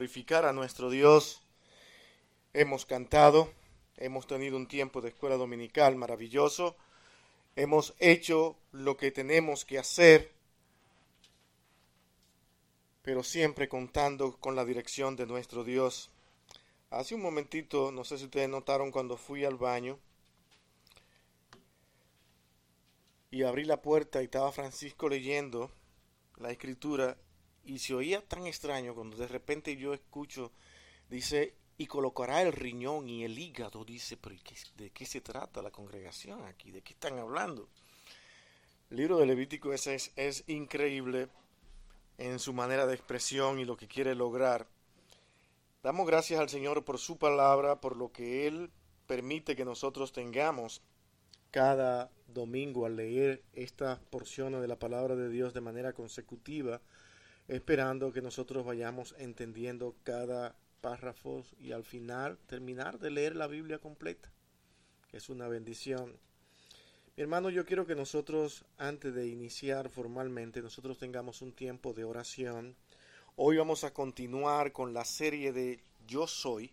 [0.00, 1.42] glorificar a nuestro Dios.
[2.54, 3.52] Hemos cantado,
[3.98, 6.74] hemos tenido un tiempo de escuela dominical maravilloso,
[7.54, 10.32] hemos hecho lo que tenemos que hacer,
[13.02, 16.08] pero siempre contando con la dirección de nuestro Dios.
[16.88, 19.98] Hace un momentito, no sé si ustedes notaron cuando fui al baño
[23.30, 25.70] y abrí la puerta y estaba Francisco leyendo
[26.38, 27.18] la escritura
[27.64, 30.52] y se oía tan extraño cuando de repente yo escucho,
[31.08, 34.36] dice, y colocará el riñón y el hígado, dice, pero
[34.76, 36.70] ¿de qué se trata la congregación aquí?
[36.70, 37.68] ¿De qué están hablando?
[38.90, 41.28] El libro de Levítico es, es, es increíble
[42.18, 44.66] en su manera de expresión y lo que quiere lograr.
[45.82, 48.70] Damos gracias al Señor por su palabra, por lo que Él
[49.06, 50.82] permite que nosotros tengamos
[51.50, 56.80] cada domingo al leer estas porciones de la palabra de Dios de manera consecutiva
[57.50, 63.80] esperando que nosotros vayamos entendiendo cada párrafo y al final terminar de leer la Biblia
[63.80, 64.30] completa,
[65.10, 66.16] es una bendición.
[67.16, 72.04] Mi hermano, yo quiero que nosotros, antes de iniciar formalmente, nosotros tengamos un tiempo de
[72.04, 72.76] oración.
[73.34, 76.72] Hoy vamos a continuar con la serie de Yo Soy.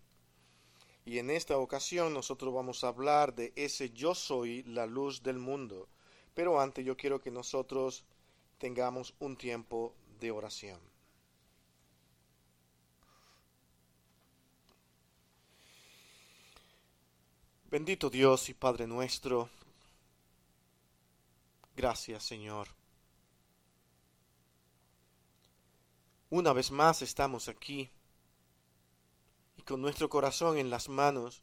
[1.06, 5.40] Y en esta ocasión nosotros vamos a hablar de ese Yo Soy, la luz del
[5.40, 5.90] mundo.
[6.36, 8.06] Pero antes yo quiero que nosotros
[8.60, 10.80] tengamos un tiempo de oración.
[17.70, 19.50] Bendito Dios y Padre nuestro,
[21.76, 22.70] gracias Señor.
[26.30, 27.90] Una vez más estamos aquí
[29.58, 31.42] y con nuestro corazón en las manos,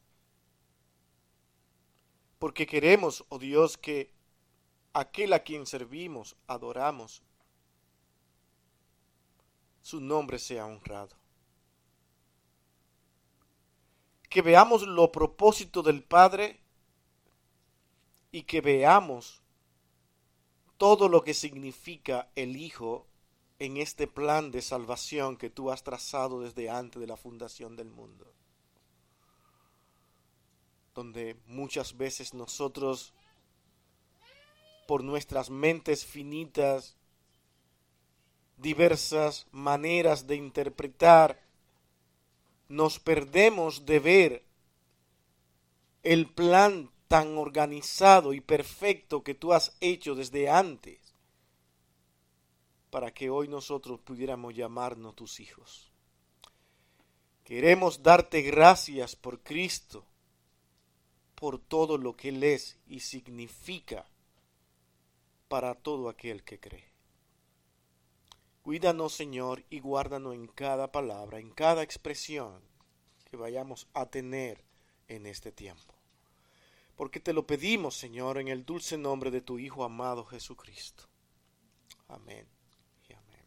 [2.39, 4.11] porque queremos, oh Dios, que
[4.93, 7.21] aquel a quien servimos, adoramos,
[9.85, 11.15] su nombre sea honrado.
[14.27, 16.59] Que veamos lo propósito del Padre
[18.31, 19.43] y que veamos
[20.77, 23.05] todo lo que significa el Hijo
[23.59, 27.91] en este plan de salvación que tú has trazado desde antes de la fundación del
[27.91, 28.33] mundo.
[30.95, 33.13] Donde muchas veces nosotros,
[34.87, 36.97] por nuestras mentes finitas,
[38.57, 41.41] diversas maneras de interpretar,
[42.67, 44.43] nos perdemos de ver
[46.03, 50.99] el plan tan organizado y perfecto que tú has hecho desde antes
[52.89, 55.91] para que hoy nosotros pudiéramos llamarnos tus hijos.
[57.43, 60.05] Queremos darte gracias por Cristo,
[61.35, 64.05] por todo lo que Él es y significa
[65.47, 66.94] para todo aquel que cree.
[68.65, 72.63] Cuídanos, Señor, y guárdanos en cada palabra, en cada expresión
[73.29, 74.65] que vayamos a tener
[75.07, 75.93] en este tiempo.
[76.95, 81.03] Porque te lo pedimos, Señor, en el dulce nombre de tu Hijo amado Jesucristo.
[82.07, 82.47] Amén
[83.07, 83.45] y amén.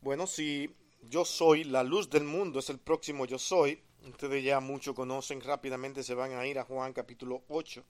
[0.00, 3.80] Bueno, si yo soy la luz del mundo, es el próximo yo soy.
[4.04, 7.84] Ustedes ya mucho conocen, rápidamente se van a ir a Juan capítulo 8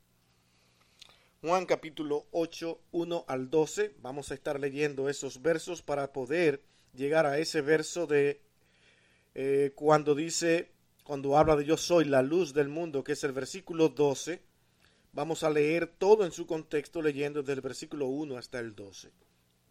[1.43, 3.95] Juan capítulo 8, 1 al 12.
[4.03, 6.63] Vamos a estar leyendo esos versos para poder
[6.93, 8.43] llegar a ese verso de
[9.35, 10.71] eh, cuando dice,
[11.03, 14.43] cuando habla de yo soy la luz del mundo, que es el versículo 12.
[15.15, 19.11] Vamos a leer todo en su contexto leyendo desde el versículo 1 hasta el 12.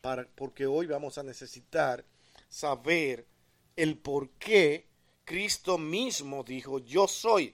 [0.01, 2.03] Para, porque hoy vamos a necesitar
[2.47, 3.27] saber
[3.75, 4.87] el por qué
[5.23, 7.53] Cristo mismo dijo, yo soy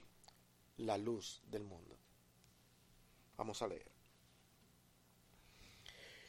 [0.78, 1.98] la luz del mundo.
[3.36, 3.95] Vamos a leer.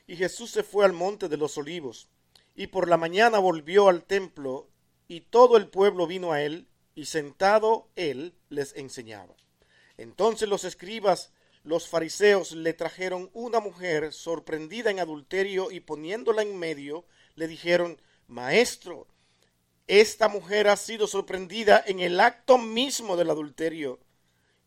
[0.08, 2.08] Y Jesús se fue al monte de los olivos,
[2.56, 4.68] y por la mañana volvió al templo,
[5.08, 9.36] y todo el pueblo vino a él, y sentado él les enseñaba.
[9.98, 11.32] Entonces los escribas,
[11.64, 18.02] los fariseos, le trajeron una mujer sorprendida en adulterio, y poniéndola en medio, le dijeron,
[18.28, 19.08] Maestro,
[19.88, 24.00] esta mujer ha sido sorprendida en el acto mismo del adulterio.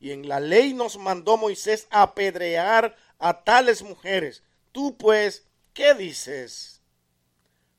[0.00, 4.42] Y en la ley nos mandó Moisés apedrear a tales mujeres.
[4.72, 6.80] Tú pues, ¿qué dices?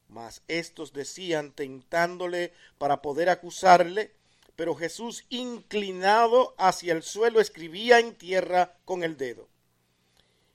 [0.07, 4.13] Mas estos decían tentándole para poder acusarle,
[4.55, 9.47] pero Jesús inclinado hacia el suelo escribía en tierra con el dedo.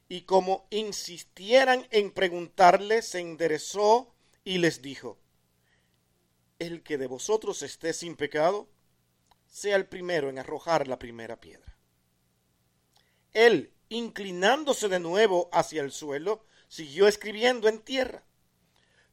[0.08, 5.18] Y como insistieran en preguntarle, se enderezó y les dijo,
[6.58, 8.68] El que de vosotros esté sin pecado,
[9.48, 11.76] sea el primero en arrojar la primera piedra.
[13.32, 18.24] Él, inclinándose de nuevo hacia el suelo, siguió escribiendo en tierra.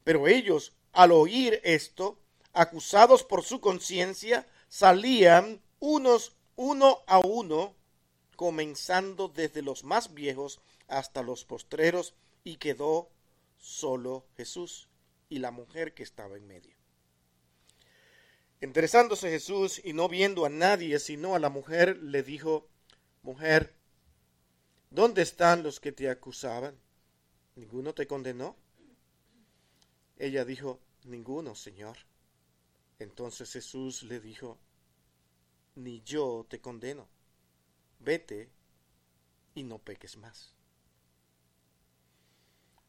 [0.02, 2.18] Pero ellos, al oír esto,
[2.52, 7.74] acusados por su conciencia, salían unos uno a uno,
[8.36, 13.10] comenzando desde los más viejos hasta los postreros, y quedó
[13.58, 14.88] solo Jesús
[15.28, 16.76] y la mujer que estaba en medio.
[18.60, 22.68] Interesándose Jesús y no viendo a nadie sino a la mujer, le dijo,
[23.22, 23.74] Mujer,
[24.94, 26.78] ¿dónde están los que te acusaban?
[27.56, 28.56] ¿Ninguno te condenó?
[30.16, 31.98] Ella dijo, Ninguno, Señor.
[32.98, 34.58] Entonces Jesús le dijo,
[35.74, 37.08] Ni yo te condeno.
[37.98, 38.50] Vete
[39.54, 40.54] y no peques más.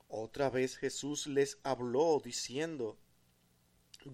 [0.07, 2.97] Otra vez Jesús les habló diciendo,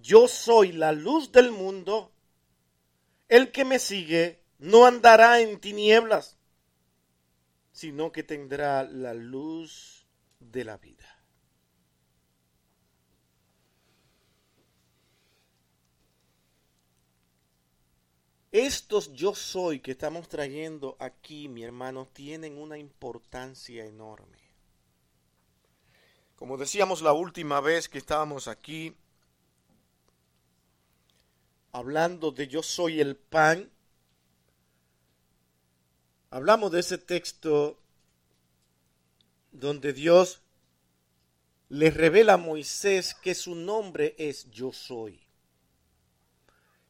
[0.02, 2.12] Yo soy la luz del mundo.
[3.28, 6.38] El que me sigue no andará en tinieblas,
[7.72, 10.06] sino que tendrá la luz
[10.40, 11.22] de la vida.
[18.52, 24.40] Estos yo soy que estamos trayendo aquí, mi hermano, tienen una importancia enorme.
[26.36, 28.98] Como decíamos la última vez que estábamos aquí,
[31.72, 33.72] hablando de yo soy el pan,
[36.32, 37.78] hablamos de ese texto
[39.52, 40.42] donde Dios
[41.68, 45.20] le revela a Moisés que su nombre es yo soy.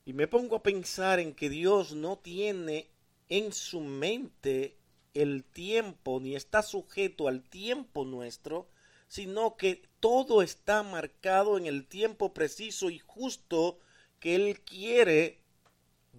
[0.05, 2.87] Y me pongo a pensar en que Dios no tiene
[3.29, 4.77] en su mente
[5.13, 8.67] el tiempo, ni está sujeto al tiempo nuestro,
[9.07, 13.79] sino que todo está marcado en el tiempo preciso y justo
[14.19, 15.40] que Él quiere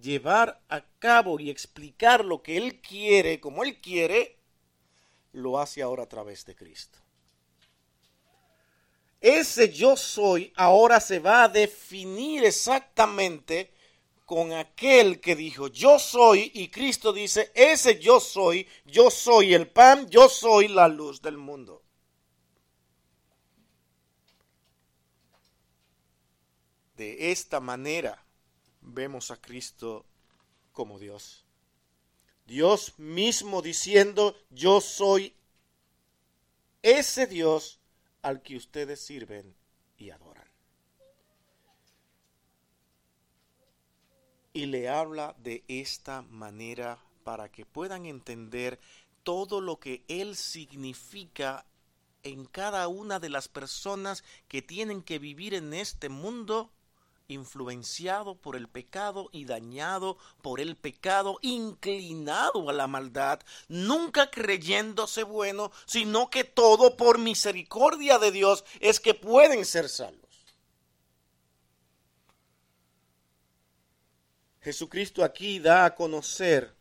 [0.01, 4.37] llevar a cabo y explicar lo que Él quiere, como Él quiere,
[5.33, 6.99] lo hace ahora a través de Cristo.
[9.19, 13.71] Ese yo soy ahora se va a definir exactamente
[14.25, 19.69] con aquel que dijo yo soy y Cristo dice ese yo soy, yo soy el
[19.69, 21.83] pan, yo soy la luz del mundo.
[26.97, 28.22] De esta manera
[28.83, 30.05] vemos a Cristo
[30.71, 31.45] como Dios.
[32.45, 35.33] Dios mismo diciendo, yo soy
[36.81, 37.79] ese Dios
[38.21, 39.55] al que ustedes sirven
[39.97, 40.47] y adoran.
[44.51, 48.79] Y le habla de esta manera para que puedan entender
[49.23, 51.65] todo lo que Él significa
[52.23, 56.71] en cada una de las personas que tienen que vivir en este mundo
[57.27, 65.23] influenciado por el pecado y dañado por el pecado, inclinado a la maldad, nunca creyéndose
[65.23, 70.23] bueno, sino que todo por misericordia de Dios es que pueden ser salvos.
[74.61, 76.73] Jesucristo aquí da a conocer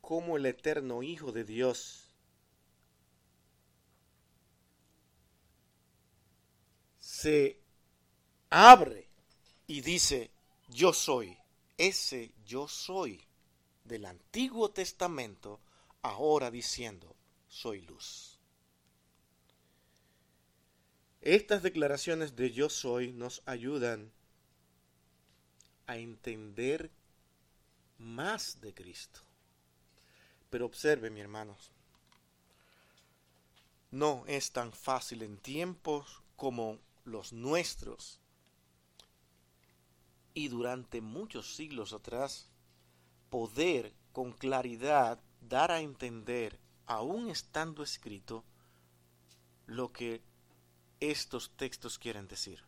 [0.00, 2.14] cómo el eterno Hijo de Dios
[6.98, 7.58] se
[8.48, 9.03] abre
[9.66, 10.30] y dice,
[10.68, 11.36] yo soy,
[11.78, 13.24] ese yo soy
[13.84, 15.60] del Antiguo Testamento,
[16.02, 17.14] ahora diciendo,
[17.48, 18.38] soy luz.
[21.20, 24.12] Estas declaraciones de yo soy nos ayudan
[25.86, 26.90] a entender
[27.98, 29.20] más de Cristo.
[30.50, 31.72] Pero observe, mi hermanos,
[33.90, 38.20] no es tan fácil en tiempos como los nuestros
[40.34, 42.50] y durante muchos siglos atrás
[43.30, 48.44] poder con claridad dar a entender, aún estando escrito,
[49.66, 50.22] lo que
[51.00, 52.62] estos textos quieren decir.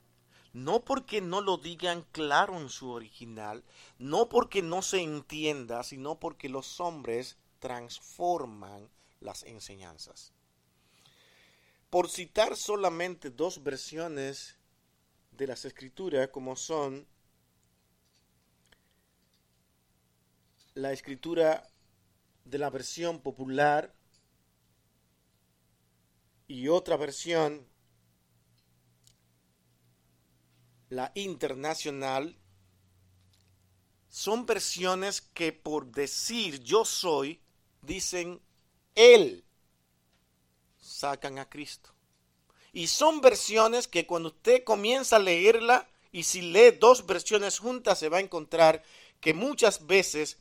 [0.53, 3.63] No porque no lo digan claro en su original,
[3.99, 8.89] no porque no se entienda, sino porque los hombres transforman
[9.21, 10.33] las enseñanzas.
[11.91, 14.57] Por citar solamente dos versiones
[15.33, 17.07] de las escrituras, como son
[20.77, 21.67] la escritura
[22.45, 23.95] de la versión popular
[26.47, 27.67] y otra versión,
[30.91, 32.37] la internacional,
[34.11, 37.41] son versiones que por decir yo soy,
[37.81, 38.43] dicen
[38.95, 39.47] él,
[40.79, 41.95] sacan a Cristo.
[42.75, 47.99] Y son versiones que cuando usted comienza a leerla, y si lee dos versiones juntas,
[47.99, 48.83] se va a encontrar
[49.21, 50.39] que muchas veces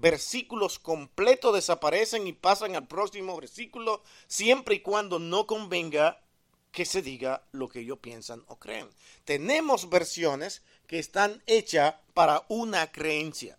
[0.00, 6.20] versículos completos desaparecen y pasan al próximo versículo, siempre y cuando no convenga
[6.70, 8.88] que se diga lo que ellos piensan o creen.
[9.24, 13.58] Tenemos versiones que están hechas para una creencia.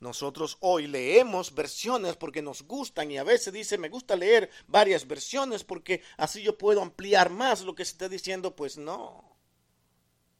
[0.00, 5.06] Nosotros hoy leemos versiones porque nos gustan y a veces dice, me gusta leer varias
[5.06, 8.56] versiones porque así yo puedo ampliar más lo que se está diciendo.
[8.56, 9.36] Pues no,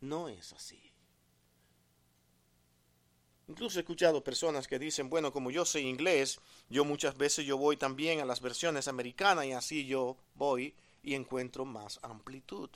[0.00, 0.89] no es así.
[3.50, 6.38] Incluso he escuchado personas que dicen, bueno, como yo sé inglés,
[6.69, 11.14] yo muchas veces yo voy también a las versiones americanas y así yo voy y
[11.14, 12.71] encuentro más amplitud.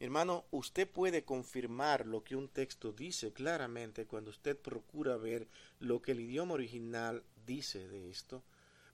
[0.00, 5.46] Mi hermano, usted puede confirmar lo que un texto dice claramente cuando usted procura ver
[5.78, 8.42] lo que el idioma original dice de esto,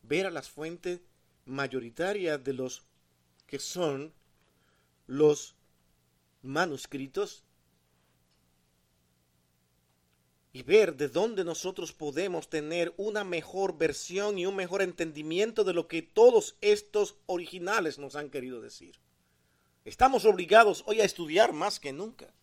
[0.03, 0.99] ver a las fuentes
[1.45, 2.83] mayoritarias de los
[3.47, 4.13] que son
[5.07, 5.55] los
[6.43, 7.45] manuscritos
[10.53, 15.73] y ver de dónde nosotros podemos tener una mejor versión y un mejor entendimiento de
[15.73, 18.99] lo que todos estos originales nos han querido decir.
[19.85, 22.35] Estamos obligados hoy a estudiar más que nunca,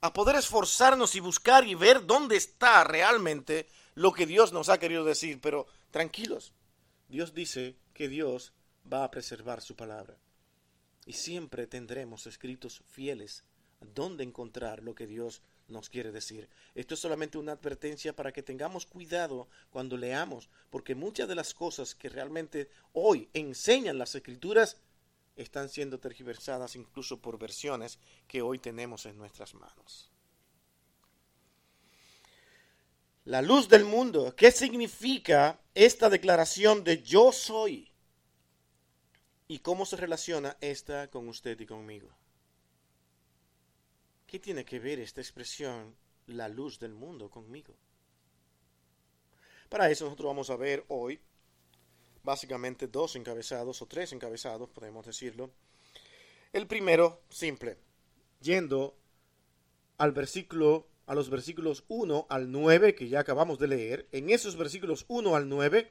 [0.00, 4.78] a poder esforzarnos y buscar y ver dónde está realmente lo que Dios nos ha
[4.78, 6.52] querido decir, pero tranquilos,
[7.08, 8.52] Dios dice que Dios
[8.92, 10.16] va a preservar su palabra
[11.06, 13.44] y siempre tendremos escritos fieles
[13.80, 16.48] dónde encontrar lo que Dios nos quiere decir.
[16.74, 21.54] Esto es solamente una advertencia para que tengamos cuidado cuando leamos, porque muchas de las
[21.54, 24.78] cosas que realmente hoy enseñan las escrituras
[25.36, 30.10] están siendo tergiversadas incluso por versiones que hoy tenemos en nuestras manos.
[33.24, 37.92] La luz del mundo, ¿qué significa esta declaración de yo soy?
[39.46, 42.08] ¿Y cómo se relaciona esta con usted y conmigo?
[44.28, 47.74] ¿Qué tiene que ver esta expresión, la luz del mundo, conmigo?
[49.70, 51.18] Para eso nosotros vamos a ver hoy
[52.22, 55.50] básicamente dos encabezados o tres encabezados, podemos decirlo.
[56.52, 57.78] El primero, simple,
[58.42, 58.98] yendo
[59.96, 64.56] al versículo a los versículos 1 al 9 que ya acabamos de leer, en esos
[64.56, 65.90] versículos 1 al 9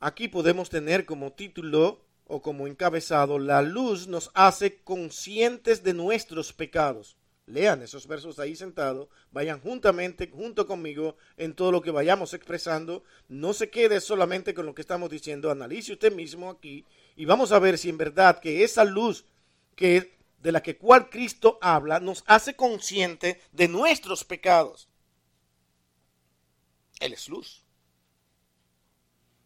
[0.00, 6.52] aquí podemos tener como título o como encabezado, la luz nos hace conscientes de nuestros
[6.52, 7.16] pecados.
[7.46, 13.04] Lean esos versos ahí sentados, vayan juntamente, junto conmigo, en todo lo que vayamos expresando.
[13.28, 17.52] No se quede solamente con lo que estamos diciendo, analice usted mismo aquí y vamos
[17.52, 19.24] a ver si en verdad que esa luz
[19.76, 24.88] que de la que cual Cristo habla nos hace consciente de nuestros pecados.
[26.98, 27.64] Él es luz.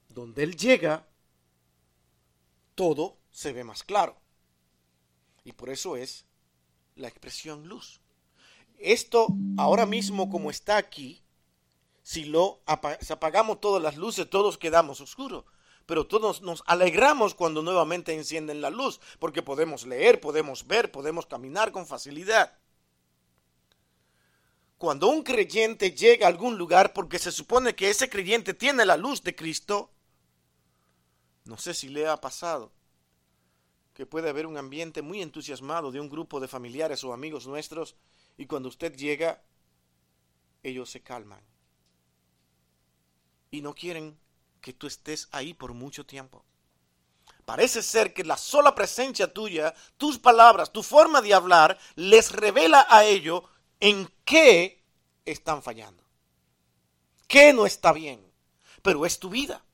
[0.08, 1.06] Donde Él llega,
[2.80, 4.16] todo se ve más claro.
[5.44, 6.24] Y por eso es
[6.96, 8.00] la expresión luz.
[8.78, 9.26] Esto
[9.58, 11.22] ahora mismo como está aquí,
[12.02, 15.44] si lo apagamos todas las luces, todos quedamos oscuros.
[15.84, 21.26] Pero todos nos alegramos cuando nuevamente encienden la luz, porque podemos leer, podemos ver, podemos
[21.26, 22.56] caminar con facilidad.
[24.78, 28.96] Cuando un creyente llega a algún lugar porque se supone que ese creyente tiene la
[28.96, 29.90] luz de Cristo,
[31.50, 32.70] no sé si le ha pasado
[33.92, 37.96] que puede haber un ambiente muy entusiasmado de un grupo de familiares o amigos nuestros
[38.38, 39.42] y cuando usted llega,
[40.62, 41.42] ellos se calman
[43.50, 44.16] y no quieren
[44.60, 46.44] que tú estés ahí por mucho tiempo.
[47.44, 52.86] Parece ser que la sola presencia tuya, tus palabras, tu forma de hablar, les revela
[52.88, 53.42] a ellos
[53.80, 54.84] en qué
[55.24, 56.04] están fallando,
[57.26, 58.24] qué no está bien,
[58.82, 59.64] pero es tu vida.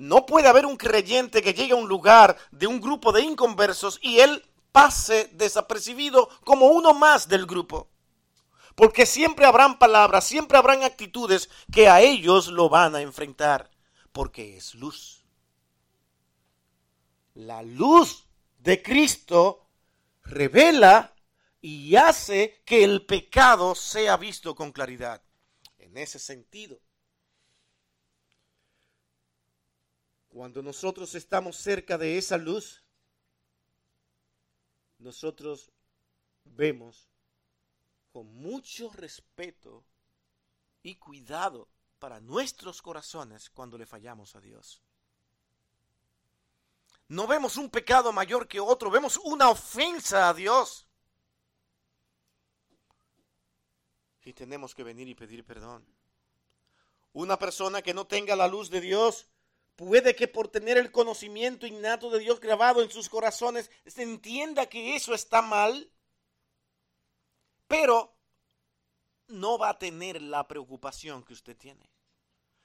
[0.00, 3.98] No puede haber un creyente que llegue a un lugar de un grupo de inconversos
[4.00, 4.42] y él
[4.72, 7.90] pase desapercibido como uno más del grupo.
[8.74, 13.70] Porque siempre habrán palabras, siempre habrán actitudes que a ellos lo van a enfrentar.
[14.10, 15.22] Porque es luz.
[17.34, 18.26] La luz
[18.56, 19.68] de Cristo
[20.22, 21.14] revela
[21.60, 25.22] y hace que el pecado sea visto con claridad.
[25.76, 26.80] En ese sentido,
[30.30, 32.84] Cuando nosotros estamos cerca de esa luz,
[34.98, 35.70] nosotros
[36.44, 37.08] vemos
[38.12, 39.84] con mucho respeto
[40.82, 41.68] y cuidado
[41.98, 44.80] para nuestros corazones cuando le fallamos a Dios.
[47.08, 50.86] No vemos un pecado mayor que otro, vemos una ofensa a Dios.
[54.24, 55.84] Y tenemos que venir y pedir perdón.
[57.12, 59.26] Una persona que no tenga la luz de Dios
[59.80, 64.68] Puede que por tener el conocimiento innato de Dios grabado en sus corazones se entienda
[64.68, 65.90] que eso está mal,
[67.66, 68.14] pero
[69.28, 71.90] no va a tener la preocupación que usted tiene.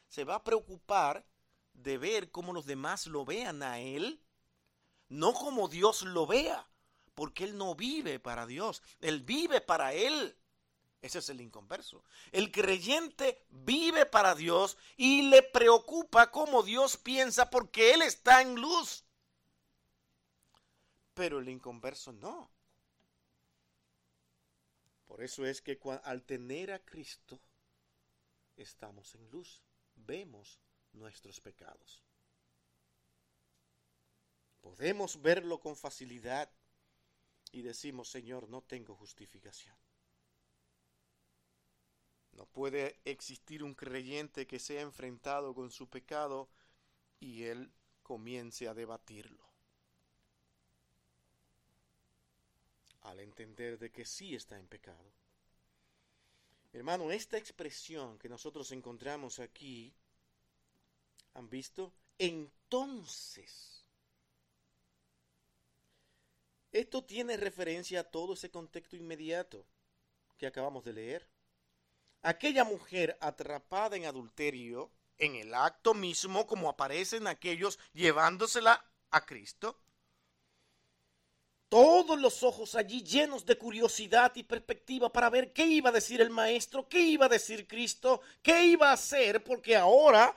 [0.09, 1.25] Se va a preocupar
[1.71, 4.21] de ver cómo los demás lo vean a él,
[5.07, 6.67] no como Dios lo vea,
[7.13, 10.37] porque él no vive para Dios, él vive para él.
[11.05, 12.03] Ese es el inconverso.
[12.31, 18.55] El creyente vive para Dios y le preocupa cómo Dios piensa porque él está en
[18.55, 19.03] luz.
[21.13, 22.49] Pero el inconverso no.
[25.05, 27.39] Por eso es que al tener a Cristo,
[28.57, 29.61] estamos en luz.
[29.93, 30.59] Vemos
[30.91, 32.01] nuestros pecados.
[34.59, 36.49] Podemos verlo con facilidad
[37.51, 39.84] y decimos, Señor, no tengo justificación.
[42.35, 46.49] No puede existir un creyente que sea enfrentado con su pecado
[47.19, 47.71] y él
[48.03, 49.43] comience a debatirlo.
[53.01, 55.11] Al entender de que sí está en pecado.
[56.73, 59.93] Hermano, esta expresión que nosotros encontramos aquí,
[61.35, 61.93] ¿han visto?
[62.17, 63.85] Entonces,
[66.73, 69.65] esto tiene referencia a todo ese contexto inmediato
[70.37, 71.34] que acabamos de leer
[72.25, 79.79] aquella mujer atrapada en adulterio, en el acto mismo, como aparecen aquellos llevándosela a Cristo,
[81.69, 86.19] todos los ojos allí llenos de curiosidad y perspectiva para ver qué iba a decir
[86.19, 90.35] el maestro, qué iba a decir Cristo, qué iba a hacer, porque ahora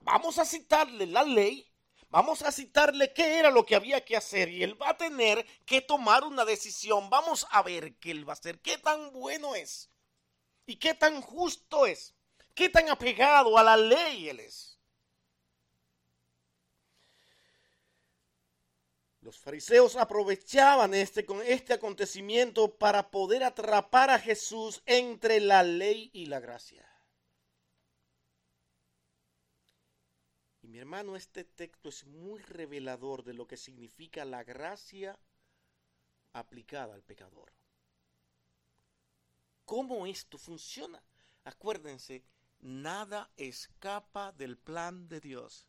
[0.00, 1.66] vamos a citarle la ley,
[2.10, 5.46] vamos a citarle qué era lo que había que hacer y él va a tener
[5.64, 7.08] que tomar una decisión.
[7.08, 9.91] Vamos a ver qué él va a hacer, qué tan bueno es
[10.66, 12.14] ¿Y qué tan justo es?
[12.54, 14.78] ¿Qué tan apegado a la ley él es?
[19.20, 26.26] Los fariseos aprovechaban este, este acontecimiento para poder atrapar a Jesús entre la ley y
[26.26, 26.84] la gracia.
[30.60, 35.18] Y mi hermano, este texto es muy revelador de lo que significa la gracia
[36.32, 37.52] aplicada al pecador
[39.72, 41.02] cómo esto funciona.
[41.44, 42.22] Acuérdense,
[42.60, 45.66] nada escapa del plan de Dios.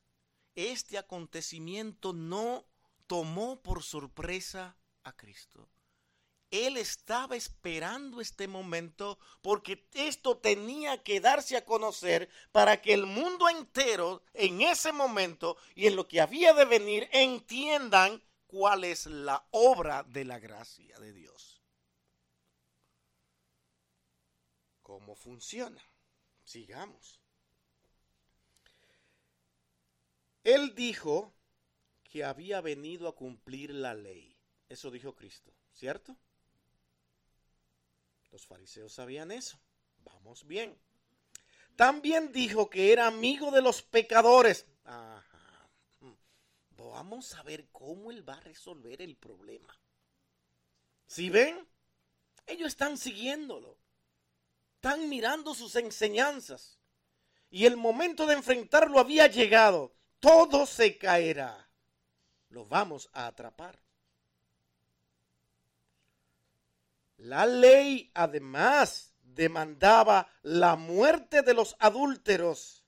[0.56, 2.66] Este acontecimiento no
[3.08, 4.76] tomó por sorpresa
[5.06, 5.70] a Cristo.
[6.52, 13.06] Él estaba esperando este momento porque esto tenía que darse a conocer para que el
[13.06, 19.06] mundo entero en ese momento y en lo que había de venir entiendan cuál es
[19.06, 21.53] la obra de la gracia de Dios.
[24.84, 25.82] Cómo funciona.
[26.44, 27.20] Sigamos.
[30.44, 31.34] Él dijo
[32.04, 34.38] que había venido a cumplir la ley.
[34.70, 36.16] Eso dijo Cristo, ¿cierto?
[38.32, 39.60] Los fariseos sabían eso.
[40.04, 40.78] Vamos bien.
[41.76, 44.68] También dijo que era amigo de los pecadores.
[44.84, 45.24] Ajá.
[46.72, 49.80] Vamos a ver cómo él va a resolver el problema.
[51.08, 51.68] Si ven,
[52.46, 53.78] ellos están siguiéndolo
[54.84, 56.78] están mirando sus enseñanzas.
[57.50, 59.96] Y el momento de enfrentarlo había llegado.
[60.20, 61.70] Todo se caerá.
[62.50, 63.80] Lo vamos a atrapar.
[67.16, 72.84] La ley además demandaba la muerte de los adúlteros.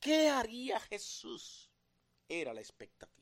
[0.00, 1.70] ¿Qué haría Jesús?
[2.28, 3.17] Era la expectativa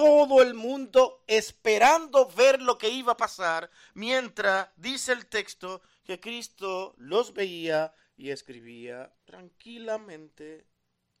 [0.00, 6.18] todo el mundo esperando ver lo que iba a pasar, mientras dice el texto que
[6.18, 10.66] Cristo los veía y escribía tranquilamente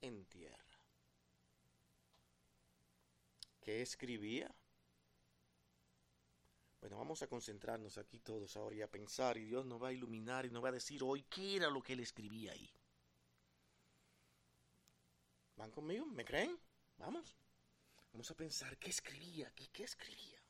[0.00, 0.56] en tierra.
[3.60, 4.50] ¿Qué escribía?
[6.80, 9.92] Bueno, vamos a concentrarnos aquí todos ahora y a pensar y Dios nos va a
[9.92, 12.72] iluminar y nos va a decir hoy qué era lo que él escribía ahí.
[15.56, 16.06] ¿Van conmigo?
[16.06, 16.58] ¿Me creen?
[16.96, 17.36] Vamos.
[18.12, 19.68] Vamos a pensar, ¿qué escribía aquí?
[19.68, 20.42] ¿Qué escribía?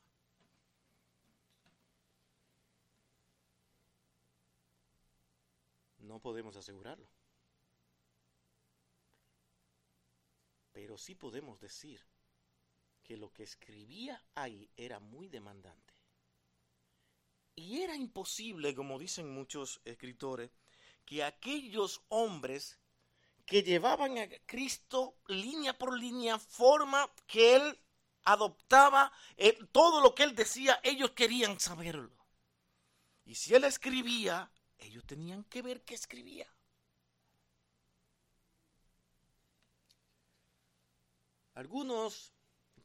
[5.99, 7.09] No podemos asegurarlo.
[10.73, 12.05] Pero sí podemos decir
[13.05, 15.95] que lo que escribía ahí era muy demandante.
[17.55, 20.51] Y era imposible, como dicen muchos escritores,
[21.05, 22.80] que aquellos hombres
[23.51, 27.81] que llevaban a Cristo línea por línea, forma que él
[28.23, 32.15] adoptaba, eh, todo lo que él decía, ellos querían saberlo.
[33.25, 36.47] Y si él escribía, ellos tenían que ver qué escribía.
[41.55, 42.33] Algunos,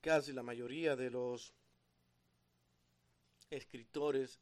[0.01, 1.53] casi la mayoría de los
[3.51, 4.41] escritores,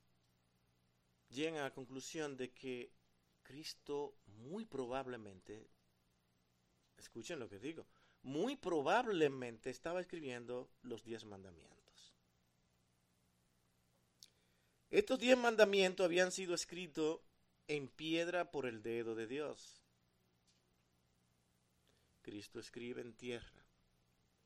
[1.27, 2.93] llegan a la conclusión de que
[3.41, 5.72] Cristo muy probablemente
[6.97, 7.85] escuchen lo que digo,
[8.21, 11.73] muy probablemente estaba escribiendo los diez mandamientos.
[14.89, 17.19] Estos diez mandamientos habían sido escritos
[17.67, 19.81] en piedra por el dedo de Dios.
[22.21, 23.65] Cristo escribe en tierra.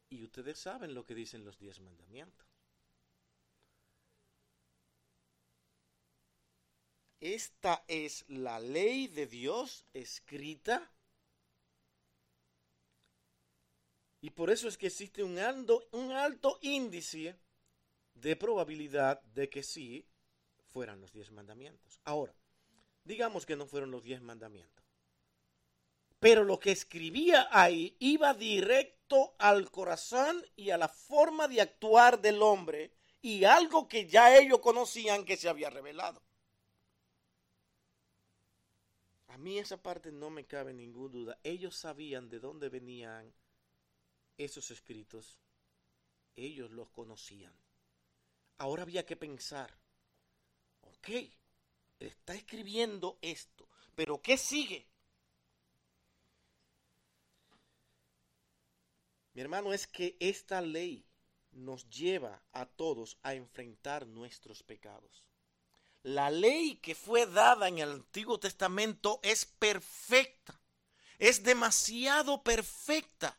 [0.09, 2.47] Y ustedes saben lo que dicen los diez mandamientos.
[7.19, 10.91] Esta es la ley de Dios escrita.
[14.21, 17.35] Y por eso es que existe un alto, índice
[18.15, 20.07] de probabilidad de que sí
[20.69, 21.99] fueran los diez mandamientos.
[22.03, 22.33] Ahora,
[23.03, 24.85] digamos que no fueron los diez mandamientos.
[26.19, 32.19] Pero lo que escribía ahí iba directo al corazón y a la forma de actuar
[32.19, 36.23] del hombre y algo que ya ellos conocían que se había revelado.
[39.27, 41.39] A mí esa parte no me cabe ninguna duda.
[41.43, 43.31] Ellos sabían de dónde venían
[44.37, 45.37] esos escritos.
[46.35, 47.53] Ellos los conocían.
[48.57, 49.71] Ahora había que pensar,
[50.81, 51.09] ok,
[51.99, 54.87] está escribiendo esto, pero ¿qué sigue?
[59.33, 61.05] Mi hermano, es que esta ley
[61.51, 65.23] nos lleva a todos a enfrentar nuestros pecados.
[66.01, 70.59] La ley que fue dada en el Antiguo Testamento es perfecta,
[71.19, 73.37] es demasiado perfecta.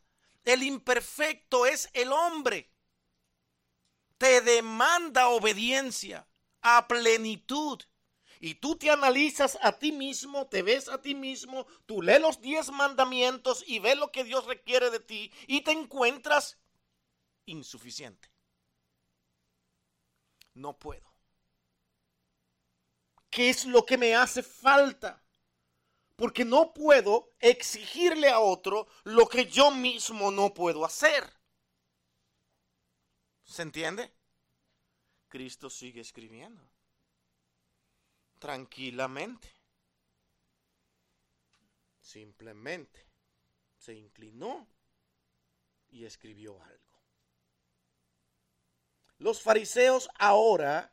[0.48, 2.72] El imperfecto es el hombre.
[4.16, 6.26] Te demanda obediencia
[6.62, 7.82] a plenitud.
[8.40, 12.40] Y tú te analizas a ti mismo, te ves a ti mismo, tú lees los
[12.40, 16.56] diez mandamientos y ves lo que Dios requiere de ti y te encuentras
[17.44, 18.30] insuficiente.
[20.54, 21.12] No puedo.
[23.28, 25.22] ¿Qué es lo que me hace falta?
[26.18, 31.22] Porque no puedo exigirle a otro lo que yo mismo no puedo hacer.
[33.44, 34.12] ¿Se entiende?
[35.28, 36.68] Cristo sigue escribiendo
[38.40, 39.48] tranquilamente.
[42.00, 43.06] Simplemente
[43.76, 44.66] se inclinó
[45.88, 47.02] y escribió algo.
[49.18, 50.92] Los fariseos ahora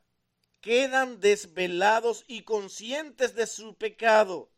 [0.62, 4.52] quedan desvelados y conscientes de su pecado.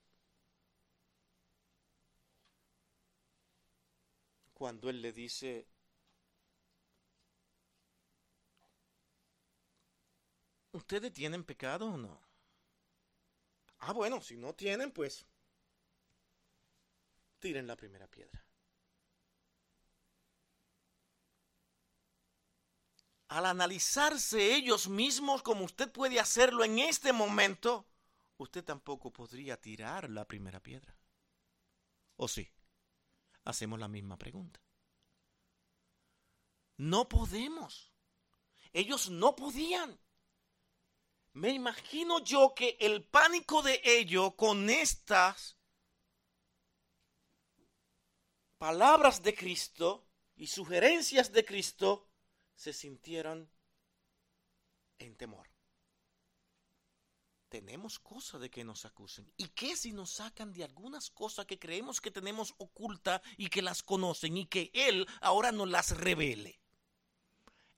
[4.58, 5.68] Cuando él le dice,
[10.72, 12.22] ¿ustedes tienen pecado o no?
[13.80, 15.26] Ah, bueno, si no tienen, pues
[17.40, 18.46] tiren la primera piedra.
[23.30, 27.88] Al analizarse ellos mismos como usted puede hacerlo en este momento,
[28.38, 30.94] usted tampoco podría tirar la primera piedra.
[32.18, 32.48] ¿O sí?
[33.48, 34.62] Hacemos la misma pregunta.
[36.76, 37.94] No podemos.
[38.74, 39.98] Ellos no podían.
[41.32, 45.56] Me imagino yo que el pánico de ellos con estas
[48.58, 52.10] palabras de Cristo y sugerencias de Cristo
[52.54, 53.50] se sintieron
[55.00, 55.47] en temor.
[57.50, 59.32] Tenemos cosa de que nos acusen.
[59.38, 63.62] ¿Y qué si nos sacan de algunas cosas que creemos que tenemos oculta y que
[63.62, 66.60] las conocen y que Él ahora nos las revele?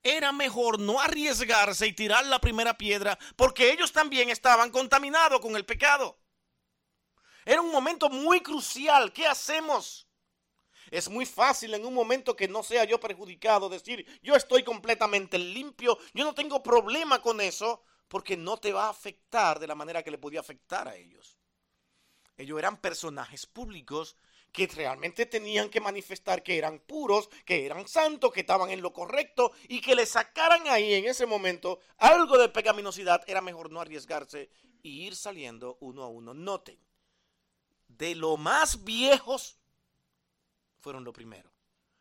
[0.02, 5.56] era mejor no arriesgarse y tirar la primera piedra porque ellos también estaban contaminados con
[5.56, 6.18] el pecado.
[7.44, 9.12] Era un momento muy crucial.
[9.12, 10.08] ¿Qué hacemos?
[10.90, 15.38] Es muy fácil en un momento que no sea yo perjudicado decir, yo estoy completamente
[15.38, 19.76] limpio, yo no tengo problema con eso, porque no te va a afectar de la
[19.76, 21.38] manera que le podía afectar a ellos.
[22.36, 24.16] Ellos eran personajes públicos
[24.50, 28.92] que realmente tenían que manifestar que eran puros, que eran santos, que estaban en lo
[28.92, 33.80] correcto y que le sacaran ahí en ese momento algo de pecaminosidad, era mejor no
[33.80, 34.50] arriesgarse
[34.82, 36.34] y ir saliendo uno a uno.
[36.34, 36.80] Noten,
[37.86, 39.56] de lo más viejos
[40.80, 41.48] fueron lo primero.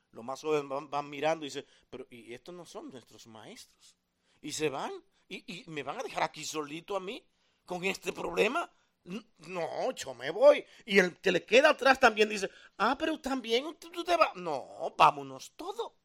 [0.10, 3.95] Los más jóvenes van, mirando y dicen, pero ¿y estos no son nuestros maestros?
[4.41, 4.91] Y se van
[5.30, 7.24] y, me van a dejar aquí solito a mí
[7.63, 8.70] con este problema.
[9.04, 10.65] No, yo me voy.
[10.86, 14.36] Y el que le queda atrás también dice, ah, pero también tú te vas.
[14.36, 15.96] No, vámonos todo.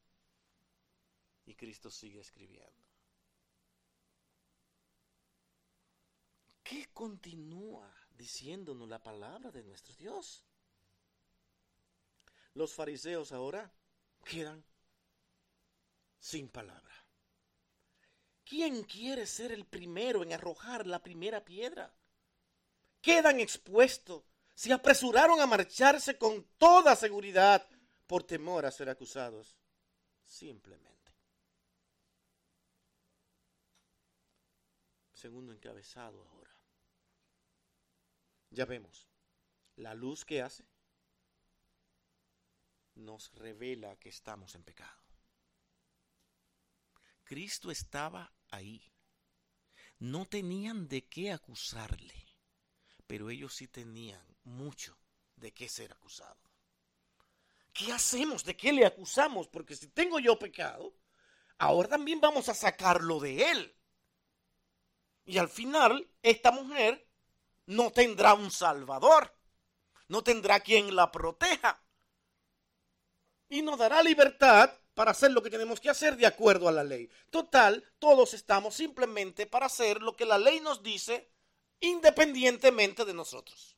[1.46, 2.84] Y Cristo sigue escribiendo.
[6.62, 10.46] ¿Qué continúa diciéndonos la palabra de nuestro Dios?
[12.54, 13.72] Los fariseos ahora
[14.24, 14.64] quedan
[16.18, 17.03] sin palabra.
[18.54, 21.92] ¿Quién quiere ser el primero en arrojar la primera piedra?
[23.00, 24.22] quedan expuestos.
[24.54, 27.68] Se apresuraron a marcharse con toda seguridad
[28.06, 29.56] por temor a ser acusados,
[30.24, 31.12] simplemente.
[35.12, 36.56] Segundo encabezado ahora.
[38.50, 39.08] Ya vemos,
[39.74, 40.64] la luz que hace
[42.94, 45.02] nos revela que estamos en pecado.
[47.24, 48.92] Cristo estaba ahí.
[49.98, 52.14] No tenían de qué acusarle,
[53.06, 54.96] pero ellos sí tenían mucho
[55.36, 56.44] de qué ser acusado.
[57.72, 58.44] ¿Qué hacemos?
[58.44, 59.48] ¿De qué le acusamos?
[59.48, 60.94] Porque si tengo yo pecado,
[61.58, 63.76] ahora también vamos a sacarlo de él.
[65.24, 67.08] Y al final, esta mujer
[67.66, 69.36] no tendrá un salvador,
[70.08, 71.82] no tendrá quien la proteja.
[73.48, 76.84] Y nos dará libertad para hacer lo que tenemos que hacer de acuerdo a la
[76.84, 77.10] ley.
[77.30, 81.28] Total, todos estamos simplemente para hacer lo que la ley nos dice
[81.80, 83.76] independientemente de nosotros.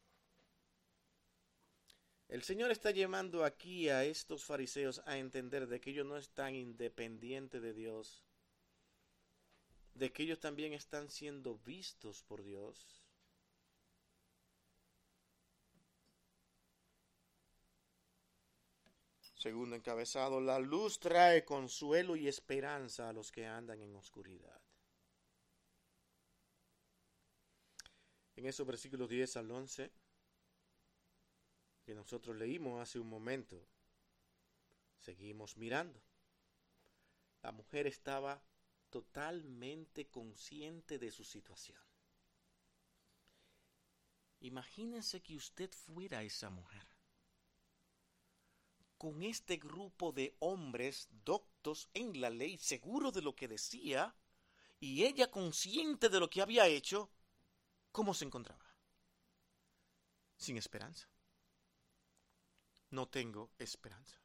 [2.29, 6.55] El Señor está llamando aquí a estos fariseos a entender de que ellos no están
[6.55, 8.25] independientes de Dios,
[9.95, 13.06] de que ellos también están siendo vistos por Dios.
[19.47, 24.61] Segundo encabezado, la luz trae consuelo y esperanza a los que andan en oscuridad.
[28.35, 29.93] En esos versículos 10 al 11
[31.85, 33.65] que nosotros leímos hace un momento,
[34.99, 36.03] seguimos mirando.
[37.41, 38.43] La mujer estaba
[38.91, 41.79] totalmente consciente de su situación.
[44.41, 46.96] Imagínense que usted fuera esa mujer.
[48.99, 54.15] Con este grupo de hombres doctos en la ley, seguro de lo que decía,
[54.81, 57.11] y ella consciente de lo que había hecho,
[57.93, 58.75] ¿cómo se encontraba?
[60.37, 61.09] Sin esperanza
[62.91, 64.21] no tengo esperanza.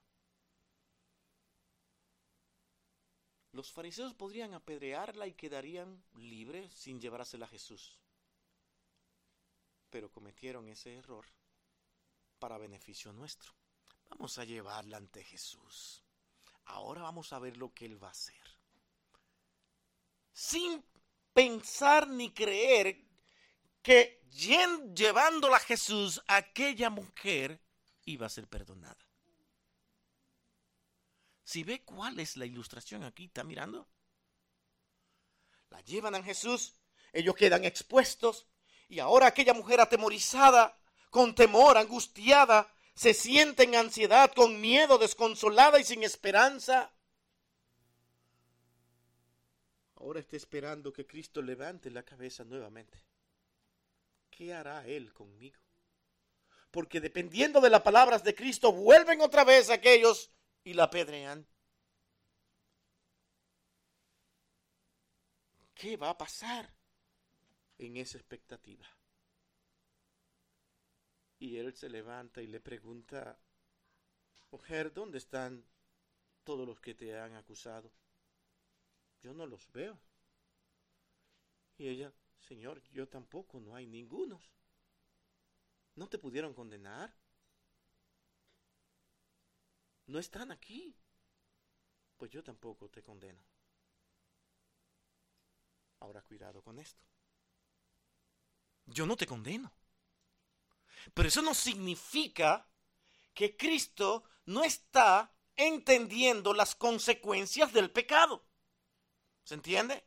[3.51, 7.99] Los fariseos podrían apedrearla y quedarían libres sin llevársela a Jesús.
[9.89, 11.25] Pero cometieron ese error
[12.39, 13.51] para beneficio nuestro.
[14.11, 16.03] Vamos a llevarla ante Jesús.
[16.65, 18.35] Ahora vamos a ver lo que Él va a hacer.
[20.31, 20.83] Sin
[21.33, 23.03] pensar ni creer
[23.81, 27.59] que llevándola a Jesús, aquella mujer
[28.05, 28.97] iba a ser perdonada.
[31.43, 33.89] Si ve cuál es la ilustración aquí, ¿está mirando?
[35.69, 36.75] La llevan a Jesús,
[37.11, 38.47] ellos quedan expuestos
[38.87, 40.77] y ahora aquella mujer atemorizada,
[41.09, 46.93] con temor, angustiada, se siente en ansiedad, con miedo, desconsolada y sin esperanza.
[49.95, 53.03] Ahora está esperando que Cristo levante la cabeza nuevamente.
[54.29, 55.59] ¿Qué hará Él conmigo?
[56.71, 60.31] porque dependiendo de las palabras de Cristo, vuelven otra vez aquellos
[60.63, 61.45] y la apedrean.
[65.75, 66.73] ¿Qué va a pasar
[67.77, 68.87] en esa expectativa?
[71.41, 73.35] Y él se levanta y le pregunta,
[74.51, 75.65] mujer, ¿dónde están
[76.43, 77.91] todos los que te han acusado?
[79.23, 79.99] Yo no los veo.
[81.79, 84.51] Y ella, Señor, yo tampoco, no hay ningunos.
[85.95, 87.11] ¿No te pudieron condenar?
[90.05, 90.95] No están aquí.
[92.17, 93.41] Pues yo tampoco te condeno.
[96.01, 97.03] Ahora cuidado con esto.
[98.85, 99.73] Yo no te condeno.
[101.13, 102.67] Pero eso no significa
[103.33, 108.45] que Cristo no está entendiendo las consecuencias del pecado.
[109.43, 110.03] ¿Se entiende?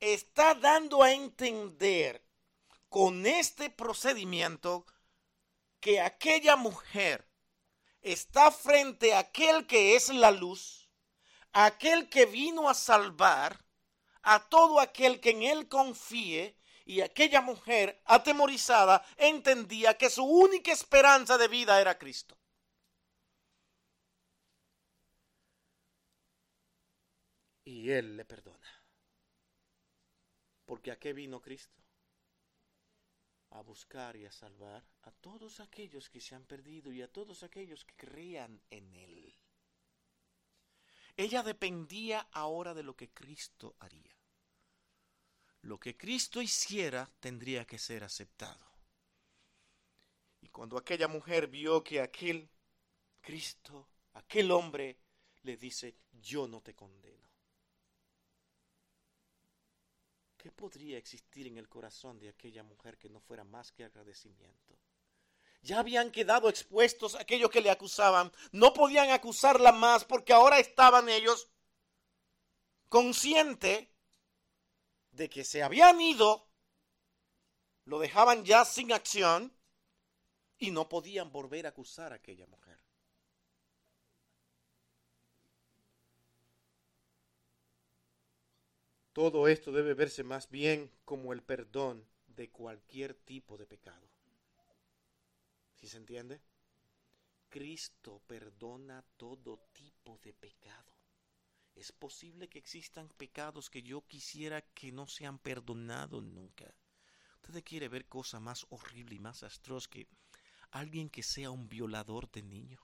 [0.00, 2.26] Está dando a entender
[2.88, 4.86] con este procedimiento
[5.80, 7.28] que aquella mujer
[8.00, 10.90] está frente a aquel que es la luz,
[11.52, 13.64] aquel que vino a salvar
[14.22, 20.72] a todo aquel que en él confíe, y aquella mujer atemorizada entendía que su única
[20.72, 22.36] esperanza de vida era Cristo.
[27.64, 28.68] Y él le perdona.
[30.66, 31.84] Porque a qué vino Cristo?
[33.54, 37.44] a buscar y a salvar a todos aquellos que se han perdido y a todos
[37.44, 39.32] aquellos que crean en Él.
[41.16, 44.13] Ella dependía ahora de lo que Cristo haría.
[45.64, 48.64] Lo que Cristo hiciera tendría que ser aceptado.
[50.42, 52.48] Y cuando aquella mujer vio que aquel
[53.20, 54.98] Cristo, aquel hombre,
[55.42, 57.28] le dice, yo no te condeno
[60.36, 64.78] ¿Qué podría existir en el corazón de aquella mujer que no fuera más que agradecimiento?
[65.62, 68.30] ya habían quedado expuestos aquellos que le acusaban.
[68.52, 71.48] No podían acusarla más porque ahora estaban ellos
[72.90, 73.88] conscientes
[75.14, 76.46] de que se habían ido,
[77.84, 79.52] lo dejaban ya sin acción
[80.58, 82.78] y no podían volver a acusar a aquella mujer.
[89.12, 94.08] Todo esto debe verse más bien como el perdón de cualquier tipo de pecado.
[95.76, 96.40] ¿Sí se entiende?
[97.48, 100.93] Cristo perdona todo tipo de pecado.
[101.74, 106.72] Es posible que existan pecados que yo quisiera que no sean perdonados nunca.
[107.42, 110.08] Usted quiere ver cosa más horrible y más atroz que
[110.70, 112.80] alguien que sea un violador de niño.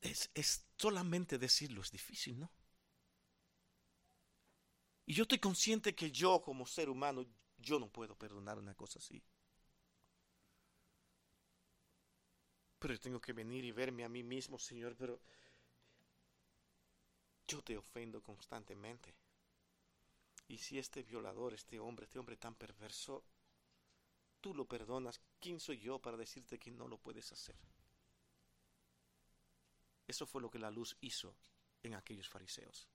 [0.00, 2.52] Es, es solamente decirlo, es difícil, ¿no?
[5.06, 7.24] Y yo estoy consciente que yo como ser humano,
[7.56, 9.22] yo no puedo perdonar una cosa así.
[12.78, 15.20] Pero tengo que venir y verme a mí mismo, Señor, pero
[17.48, 19.12] yo te ofendo constantemente.
[20.46, 23.24] Y si este violador, este hombre, este hombre tan perverso,
[24.40, 27.56] tú lo perdonas, ¿quién soy yo para decirte que no lo puedes hacer?
[30.06, 31.34] Eso fue lo que la luz hizo
[31.82, 32.88] en aquellos fariseos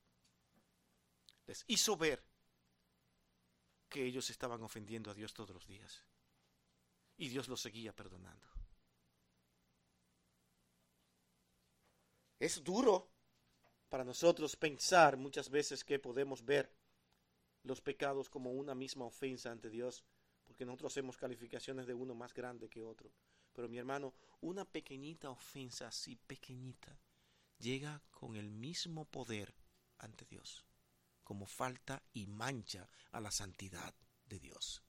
[1.45, 2.23] les hizo ver
[3.89, 6.03] que ellos estaban ofendiendo a Dios todos los días.
[7.17, 8.47] Y Dios los seguía perdonando.
[12.39, 13.12] Es duro
[13.93, 16.67] para nosotros pensar muchas veces que podemos ver
[17.61, 20.03] los pecados como una misma ofensa ante Dios,
[20.43, 23.11] porque nosotros hacemos calificaciones de uno más grande que otro.
[23.53, 26.97] Pero mi hermano, una pequeñita ofensa así pequeñita
[27.59, 29.53] llega con el mismo poder
[29.99, 30.65] ante Dios
[31.23, 33.93] como falta y mancha a la santidad
[34.25, 34.81] de Dios.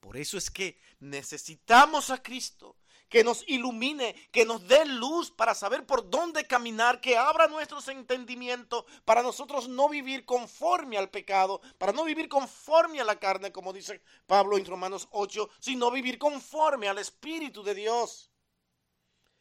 [0.00, 2.76] Por eso es que necesitamos a Cristo,
[3.08, 7.88] que nos ilumine, que nos dé luz para saber por dónde caminar, que abra nuestros
[7.88, 13.52] entendimientos para nosotros no vivir conforme al pecado, para no vivir conforme a la carne,
[13.52, 18.30] como dice Pablo en Romanos 8, sino vivir conforme al Espíritu de Dios.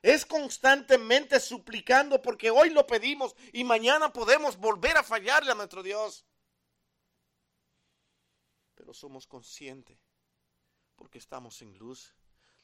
[0.02, 5.84] Es constantemente suplicando porque hoy lo pedimos y mañana podemos volver a fallarle a nuestro
[5.84, 6.26] Dios.
[8.76, 10.09] Pero somos conscientes
[11.00, 12.14] porque estamos en luz.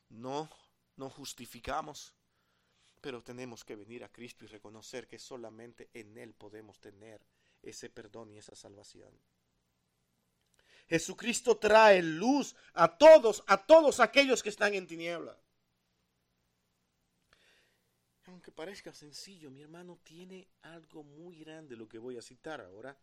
[0.09, 0.49] No,
[0.97, 2.13] no justificamos.
[3.01, 7.25] Pero tenemos que venir a Cristo y reconocer que solamente en Él podemos tener
[7.63, 9.17] ese perdón y esa salvación.
[10.87, 15.35] Jesucristo trae luz a todos, a todos aquellos que están en tiniebla
[18.27, 22.97] aunque parezca sencillo, mi hermano tiene algo muy grande, lo que voy a citar ahora,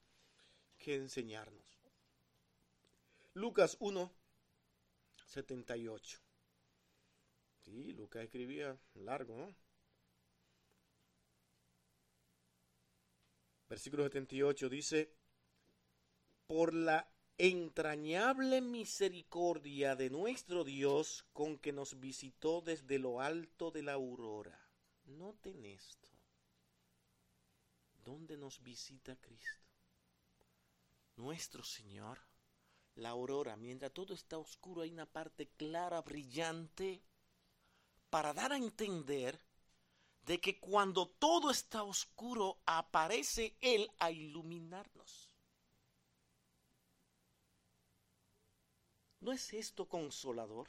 [0.79, 1.65] que enseñarnos.
[3.35, 4.13] Lucas 1,
[5.33, 6.19] 78.
[7.61, 9.55] Sí, Lucas escribía largo, ¿no?
[13.69, 15.15] Versículo 78 dice,
[16.47, 23.83] por la entrañable misericordia de nuestro Dios con que nos visitó desde lo alto de
[23.83, 24.63] la aurora
[25.07, 26.09] Noten esto.
[28.05, 29.67] ¿Dónde nos visita Cristo?
[31.17, 32.19] Nuestro Señor,
[32.97, 37.03] la aurora, mientras todo está oscuro, hay una parte clara, brillante,
[38.11, 39.41] para dar a entender
[40.23, 45.31] de que cuando todo está oscuro, aparece Él a iluminarnos.
[49.21, 50.69] ¿No es esto consolador?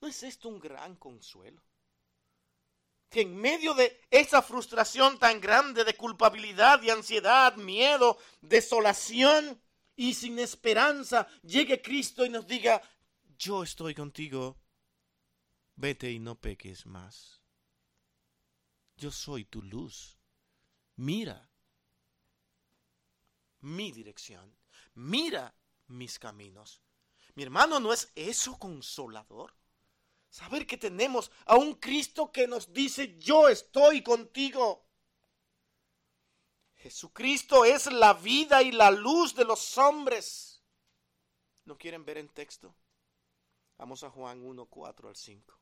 [0.00, 1.62] ¿No es esto un gran consuelo?
[3.08, 9.62] que en medio de esa frustración tan grande de culpabilidad, de ansiedad, miedo, desolación
[9.96, 12.80] y sin esperanza, llegue Cristo y nos diga,
[13.38, 14.60] yo estoy contigo,
[15.74, 17.40] vete y no peques más.
[18.96, 20.18] Yo soy tu luz.
[20.96, 21.50] Mira
[23.60, 24.56] mi dirección.
[24.94, 25.54] Mira
[25.88, 26.82] mis caminos.
[27.34, 29.54] Mi hermano, ¿no es eso consolador?
[30.28, 34.85] Saber que tenemos a un Cristo que nos dice, yo estoy contigo.
[36.86, 40.62] Jesucristo es la vida y la luz de los hombres.
[41.64, 42.76] ¿No quieren ver en texto?
[43.76, 45.60] Vamos a Juan 1, 4 al 5.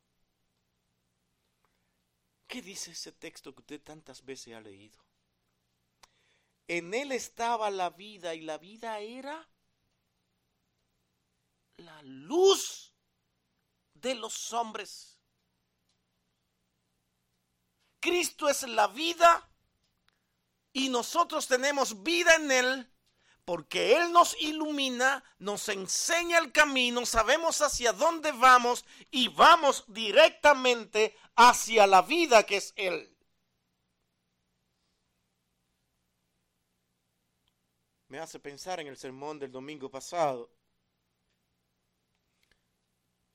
[2.47, 5.03] ¿Qué dice ese texto que usted tantas veces ha leído?
[6.69, 9.49] En él estaba la vida y la vida era
[11.79, 12.93] la luz
[13.95, 15.19] de los hombres.
[17.99, 19.51] Cristo es la vida
[20.75, 22.91] y nosotros tenemos vida en Él
[23.45, 31.17] porque Él nos ilumina, nos enseña el camino, sabemos hacia dónde vamos y vamos directamente
[31.37, 33.11] hacia la vida que es Él.
[38.09, 40.51] Me hace pensar en el sermón del domingo pasado,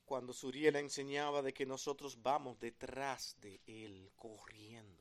[0.04, 4.99] cuando Suriel enseñaba de que nosotros vamos detrás de Él corriendo.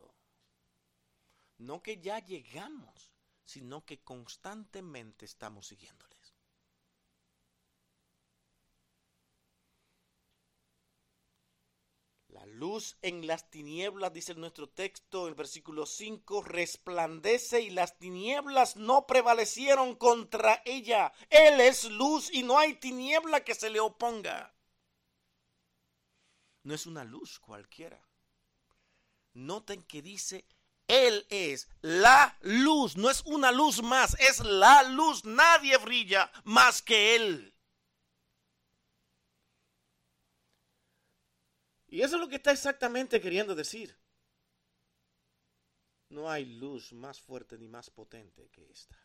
[1.59, 3.09] No que ya llegamos
[3.49, 6.35] sino que constantemente estamos siguiéndoles.
[12.27, 18.75] La luz en las tinieblas, dice nuestro texto, el versículo 5, resplandece y las tinieblas
[18.75, 21.11] no prevalecieron contra ella.
[21.31, 24.55] Él es luz y no hay tiniebla que se le oponga.
[26.61, 28.07] No es una luz cualquiera.
[29.33, 30.45] Noten que dice
[30.89, 35.23] él es la luz, no es una luz más, es la luz.
[35.23, 37.55] Nadie brilla más que Él.
[41.89, 43.95] Y eso es lo que está exactamente queriendo decir.
[46.09, 48.97] No hay luz más fuerte ni más potente que esta.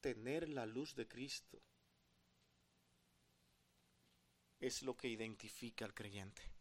[0.00, 1.62] Tener la luz de Cristo
[4.60, 6.54] es lo que identifica al creyente.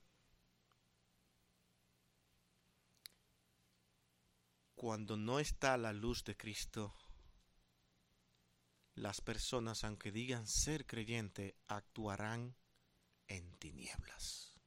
[4.83, 6.93] Cuando no está la luz de Cristo,
[8.95, 12.57] las personas, aunque digan ser creyente, actuarán
[13.27, 14.59] en tinieblas.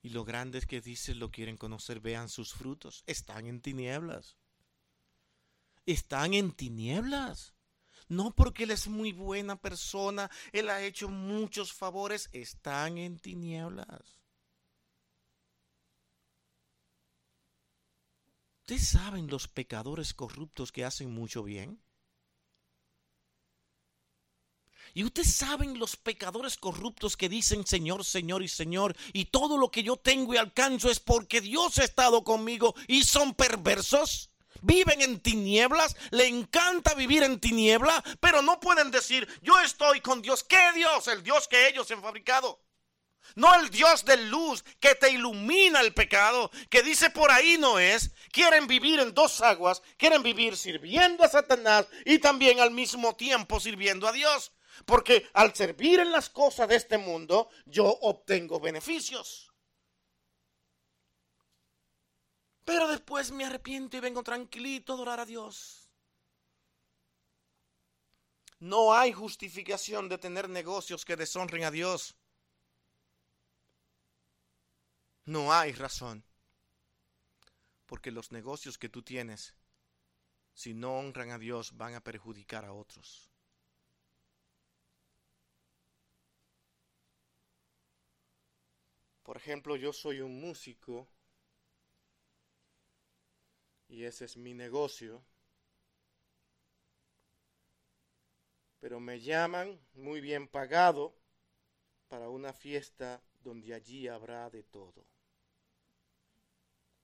[0.00, 3.04] Y lo grande es que dicen, lo quieren conocer, vean sus frutos.
[3.06, 4.38] Están en tinieblas.
[5.84, 7.54] Están en tinieblas.
[8.08, 14.19] No porque Él es muy buena persona, Él ha hecho muchos favores, están en tinieblas.
[18.70, 21.82] ¿Ustedes saben los pecadores corruptos que hacen mucho bien?
[24.94, 29.72] Y ustedes saben los pecadores corruptos que dicen Señor, Señor y Señor, y todo lo
[29.72, 34.30] que yo tengo y alcanzo es porque Dios ha estado conmigo y son perversos.
[34.62, 40.22] Viven en tinieblas, le encanta vivir en tiniebla, pero no pueden decir, yo estoy con
[40.22, 40.44] Dios.
[40.44, 41.08] ¿Qué Dios?
[41.08, 42.62] El Dios que ellos han fabricado.
[43.34, 47.78] No el Dios de luz que te ilumina el pecado, que dice por ahí no
[47.78, 48.10] es.
[48.32, 53.60] Quieren vivir en dos aguas, quieren vivir sirviendo a Satanás y también al mismo tiempo
[53.60, 54.52] sirviendo a Dios.
[54.84, 59.52] Porque al servir en las cosas de este mundo, yo obtengo beneficios.
[62.64, 65.90] Pero después me arrepiento y vengo tranquilito a adorar a Dios.
[68.60, 72.14] No hay justificación de tener negocios que deshonren a Dios.
[75.30, 76.24] No hay razón.
[77.86, 79.54] Porque los negocios que tú tienes,
[80.54, 83.30] si no honran a Dios, van a perjudicar a otros.
[89.22, 91.06] Por ejemplo, yo soy un músico
[93.86, 95.24] y ese es mi negocio.
[98.80, 101.14] Pero me llaman muy bien pagado
[102.08, 105.09] para una fiesta donde allí habrá de todo.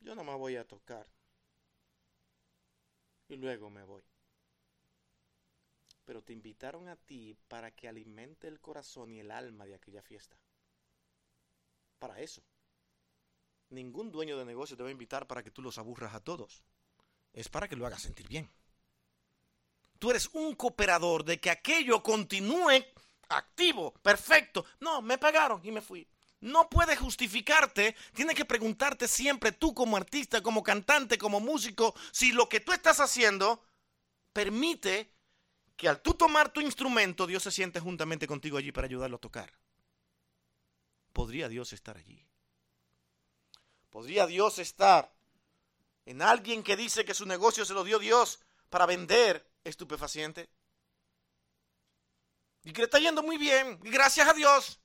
[0.07, 1.05] Yo no me voy a tocar
[3.27, 4.05] y luego me voy.
[6.05, 10.03] Pero te invitaron a ti para que alimente el corazón y el alma de aquella
[10.03, 10.39] fiesta.
[11.99, 12.41] Para eso.
[13.71, 16.63] Ningún dueño de negocio te va a invitar para que tú los aburras a todos.
[17.33, 18.49] Es para que lo hagas sentir bien.
[19.99, 22.81] Tú eres un cooperador de que aquello continúe
[23.29, 24.67] activo, perfecto.
[24.79, 26.07] No, me pagaron y me fui
[26.41, 32.32] no puede justificarte, tiene que preguntarte siempre tú como artista, como cantante, como músico, si
[32.32, 33.64] lo que tú estás haciendo
[34.32, 35.12] permite
[35.76, 39.20] que al tú tomar tu instrumento, Dios se siente juntamente contigo allí para ayudarlo a
[39.20, 39.53] tocar.
[41.12, 42.26] ¿Podría Dios estar allí?
[43.91, 45.14] ¿Podría Dios estar
[46.05, 50.51] en alguien que dice que su negocio se lo dio Dios para vender estupefaciente?
[52.64, 54.80] Y que le está yendo muy bien, y gracias a Dios.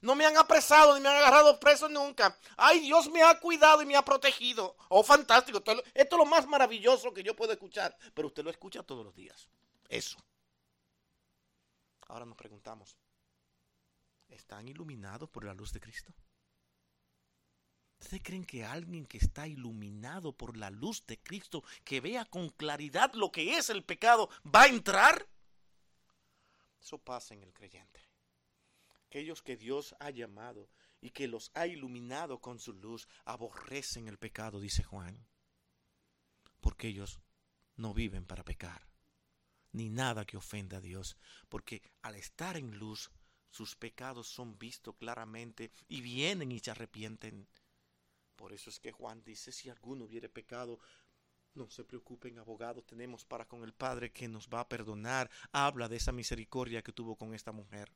[0.00, 2.38] No me han apresado ni me han agarrado preso nunca.
[2.56, 4.76] Ay, Dios me ha cuidado y me ha protegido.
[4.88, 5.58] Oh, fantástico.
[5.58, 7.96] Esto, es lo más maravilloso que yo puedo escuchar.
[8.14, 9.48] Pero usted lo escucha todos los días.
[9.88, 10.18] Eso.
[12.06, 12.96] Ahora nos preguntamos,
[14.28, 16.14] ¿están iluminados por la luz de Cristo?
[18.00, 22.48] ¿Ustedes creen que alguien que está iluminado por la luz de Cristo, que vea con
[22.50, 25.28] claridad lo que es el pecado, va a entrar?
[26.80, 28.07] Eso pasa en el creyente
[29.08, 30.68] aquellos que Dios ha llamado
[31.00, 35.26] y que los ha iluminado con su luz, aborrecen el pecado, dice Juan,
[36.60, 37.18] porque ellos
[37.76, 38.86] no viven para pecar,
[39.72, 41.16] ni nada que ofenda a Dios,
[41.48, 43.10] porque al estar en luz,
[43.50, 47.48] sus pecados son vistos claramente y vienen y se arrepienten.
[48.36, 50.80] Por eso es que Juan dice, si alguno hubiere pecado,
[51.54, 55.30] no se preocupen, abogados tenemos para con el Padre que nos va a perdonar.
[55.50, 57.90] Habla de esa misericordia que tuvo con esta mujer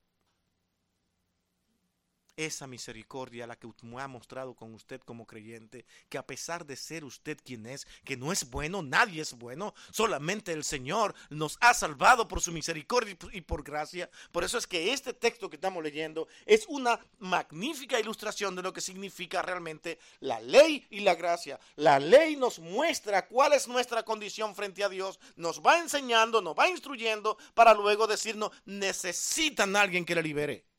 [2.37, 3.69] esa misericordia la que
[3.99, 8.17] ha mostrado con usted como creyente, que a pesar de ser usted quien es, que
[8.17, 13.17] no es bueno, nadie es bueno, solamente el Señor nos ha salvado por su misericordia
[13.33, 14.11] y por gracia.
[14.31, 18.73] Por eso es que este texto que estamos leyendo es una magnífica ilustración de lo
[18.73, 21.59] que significa realmente la ley y la gracia.
[21.77, 26.55] La ley nos muestra cuál es nuestra condición frente a Dios, nos va enseñando, nos
[26.55, 30.72] va instruyendo para luego decirnos, necesitan a alguien que le libere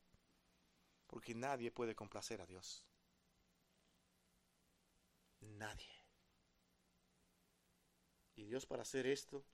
[1.14, 2.82] porque nadie puede complacer a Dios.
[5.42, 5.94] Nadie.
[8.34, 9.46] Y Dios para hacer esto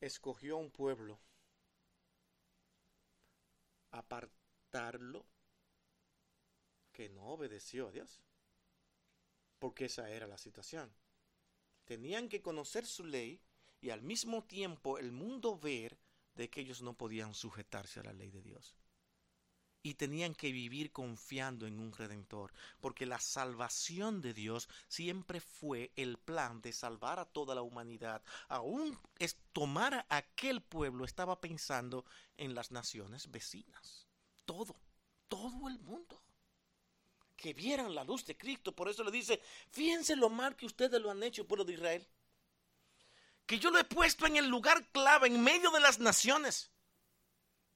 [0.00, 1.20] escogió a un pueblo,
[3.90, 5.26] apartarlo,
[6.90, 8.22] que no obedeció a Dios.
[9.58, 10.90] Porque esa era la situación.
[11.84, 13.42] Tenían que conocer su ley
[13.82, 15.98] y al mismo tiempo el mundo ver
[16.36, 18.78] de que ellos no podían sujetarse a la ley de Dios
[19.84, 25.92] y tenían que vivir confiando en un redentor, porque la salvación de Dios siempre fue
[25.94, 28.22] el plan de salvar a toda la humanidad.
[28.48, 32.06] Aún es tomar a aquel pueblo estaba pensando
[32.38, 34.06] en las naciones vecinas.
[34.46, 34.74] Todo,
[35.28, 36.18] todo el mundo.
[37.36, 38.74] Que vieran la luz de Cristo.
[38.74, 42.08] Por eso le dice, fíjense lo mal que ustedes lo han hecho, pueblo de Israel.
[43.44, 46.70] Que yo lo he puesto en el lugar clave, en medio de las naciones.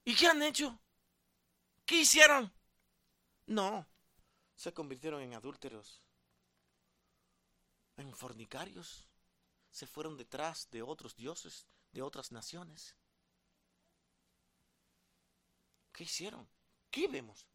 [0.07, 0.81] ¿Y qué han hecho?
[1.89, 2.53] ¿Qué hicieron?
[3.47, 3.89] No,
[4.55, 6.03] se convirtieron en adúlteros,
[7.97, 9.09] en fornicarios,
[9.71, 12.95] se fueron detrás de otros dioses, de otras naciones.
[15.91, 16.47] ¿Qué hicieron?
[16.91, 17.49] ¿Qué vemos?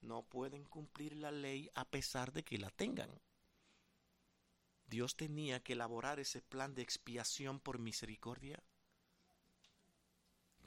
[0.00, 3.20] No pueden cumplir la ley a pesar de que la tengan.
[4.86, 8.62] Dios tenía que elaborar ese plan de expiación por misericordia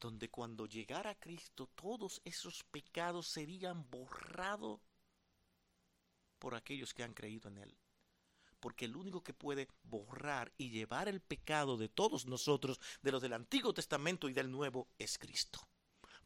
[0.06, 4.80] donde cuando llegara Cristo todos esos pecados serían borrados
[6.38, 7.76] por aquellos que han creído en Él.
[8.60, 13.20] Porque el único que puede borrar y llevar el pecado de todos nosotros, de los
[13.20, 15.68] del Antiguo Testamento y del Nuevo, es Cristo.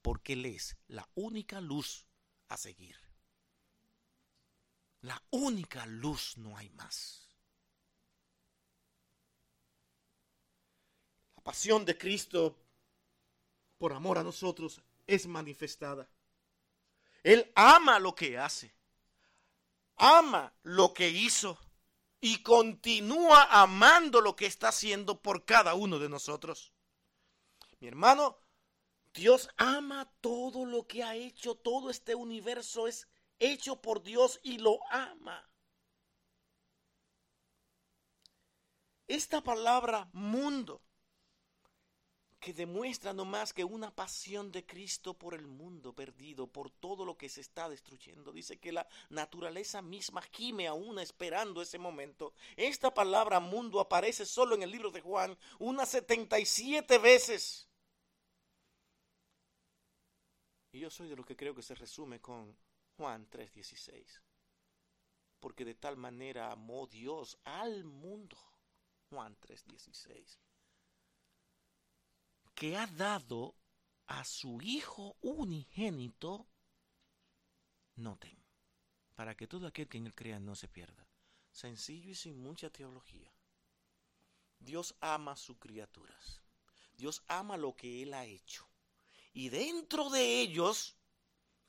[0.02, 2.06] Porque Él es la única luz
[2.50, 2.98] a seguir.
[5.04, 7.30] La única luz, no hay más.
[11.38, 12.68] La pasión de Cristo
[13.80, 16.08] por amor a nosotros es manifestada.
[17.24, 18.72] Él ama lo que hace,
[19.96, 21.58] ama lo que hizo
[22.22, 26.72] y continúa amando lo que está haciendo por cada uno de nosotros.
[27.80, 28.38] Mi hermano,
[29.14, 33.08] Dios ama todo lo que ha hecho, todo este universo es
[33.40, 35.50] hecho por Dios y lo ama.
[39.08, 40.82] Esta palabra mundo
[42.40, 47.04] que demuestra no más que una pasión de Cristo por el mundo perdido, por todo
[47.04, 48.32] lo que se está destruyendo.
[48.32, 52.34] Dice que la naturaleza misma gime aún esperando ese momento.
[52.56, 57.68] Esta palabra mundo aparece solo en el libro de Juan unas 77 veces.
[60.72, 62.56] Y yo soy de los que creo que se resume con
[62.96, 64.22] Juan 3:16.
[65.42, 68.38] Porque de tal manera amó Dios al mundo.
[69.10, 70.40] Juan 3:16
[72.60, 73.55] que ha dado
[74.07, 76.45] a su Hijo unigénito,
[77.95, 78.38] noten,
[79.16, 81.07] para que todo aquel que en él crea no se pierda.
[81.53, 83.34] Sencillo y sin mucha teología.
[84.60, 86.41] Dios ama a sus criaturas.
[86.97, 88.68] Dios ama lo que Él ha hecho.
[89.32, 90.97] Y dentro de ellos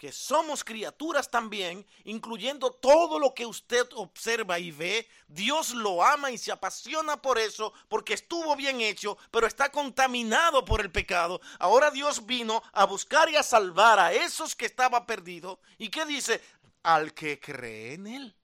[0.00, 6.30] que somos criaturas también, incluyendo todo lo que usted observa y ve, Dios lo ama
[6.30, 11.42] y se apasiona por eso, porque estuvo bien hecho, pero está contaminado por el pecado.
[11.58, 15.58] Ahora Dios vino a buscar y a salvar a esos que estaban perdidos.
[15.76, 16.40] ¿Y qué dice?
[16.82, 18.36] Al que cree en Él.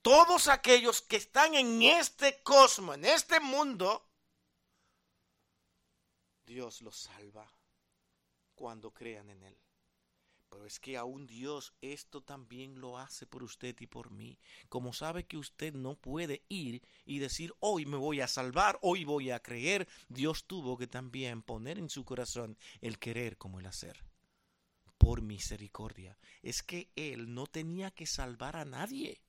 [0.00, 4.08] Todos aquellos que están en este cosmos, en este mundo,
[6.46, 7.46] Dios los salva
[8.62, 9.56] cuando crean en Él.
[10.48, 14.38] Pero es que aún Dios esto también lo hace por usted y por mí.
[14.68, 19.02] Como sabe que usted no puede ir y decir, hoy me voy a salvar, hoy
[19.02, 23.66] voy a creer, Dios tuvo que también poner en su corazón el querer como el
[23.66, 24.04] hacer.
[24.96, 26.16] por misericordia.
[26.40, 29.20] Es que Él no tenía que salvar a nadie.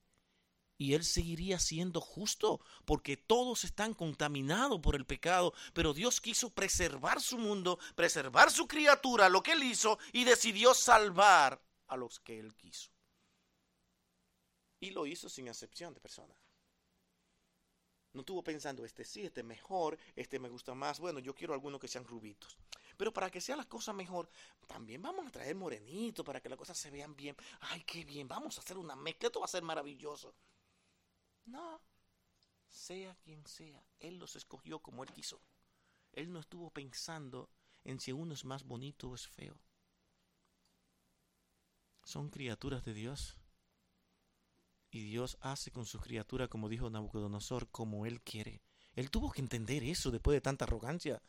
[0.78, 5.54] Y Él seguiría siendo justo, porque todos están contaminados por el pecado.
[5.74, 10.74] Pero Dios quiso preservar su mundo, preservar su criatura, lo que Él hizo, y decidió
[10.74, 12.90] salvar a los que Él quiso.
[14.80, 16.38] Y lo hizo sin excepción de personas.
[18.14, 21.00] No estuvo pensando, este sí, este mejor, este me gusta más.
[21.00, 22.58] Bueno, yo quiero algunos que sean rubitos.
[22.96, 24.30] Pero para que sea la cosa mejor,
[24.68, 27.36] también vamos a traer morenito para que las cosas se vean bien.
[27.62, 30.36] Ay, qué bien, vamos a hacer una mezcla, esto va a ser maravilloso.
[31.46, 31.82] No,
[32.68, 35.42] sea quien sea, Él los escogió como Él quiso.
[36.14, 37.50] Él no estuvo pensando
[37.84, 39.60] en si uno es más bonito o es feo.
[42.04, 43.38] Son criaturas de Dios
[44.92, 48.62] y Dios hace con su criatura, como dijo Nabucodonosor, como Él quiere.
[48.96, 51.22] Él tuvo que entender eso después de tanta arrogancia.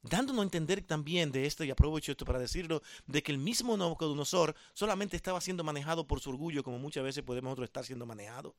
[0.00, 3.76] Dándonos a entender también de esto, y aprovecho esto para decirlo, de que el mismo
[3.76, 8.06] Nabucodonosor solamente estaba siendo manejado por su orgullo, como muchas veces podemos nosotros estar siendo
[8.06, 8.54] manejados.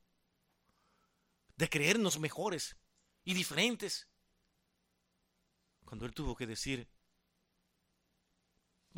[1.56, 2.76] De creernos mejores
[3.24, 4.08] y diferentes.
[5.84, 6.88] Cuando él tuvo que decir,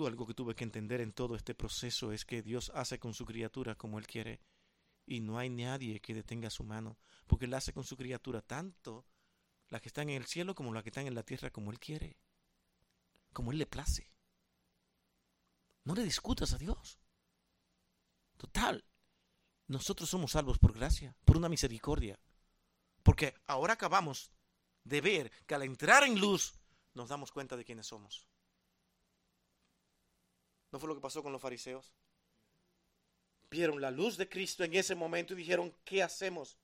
[0.06, 3.24] algo que tuve que entender en todo este proceso es que Dios hace con su
[3.24, 4.40] criatura como Él quiere
[5.06, 9.06] y no hay nadie que detenga su mano, porque Él hace con su criatura tanto
[9.68, 11.78] la que están en el cielo como la que están en la tierra como Él
[11.78, 12.18] quiere,
[13.32, 14.12] como Él le place.
[15.84, 16.98] No le discutas a Dios.
[18.36, 18.84] Total,
[19.66, 22.20] nosotros somos salvos por gracia, por una misericordia,
[23.08, 24.30] porque ahora acabamos
[24.84, 26.52] de ver que al entrar en luz
[26.92, 28.28] nos damos cuenta de quiénes somos.
[30.70, 31.94] ¿No fue lo que pasó con los fariseos?
[33.50, 36.58] vieron la luz de Cristo en ese momento y dijeron, ¿qué hacemos?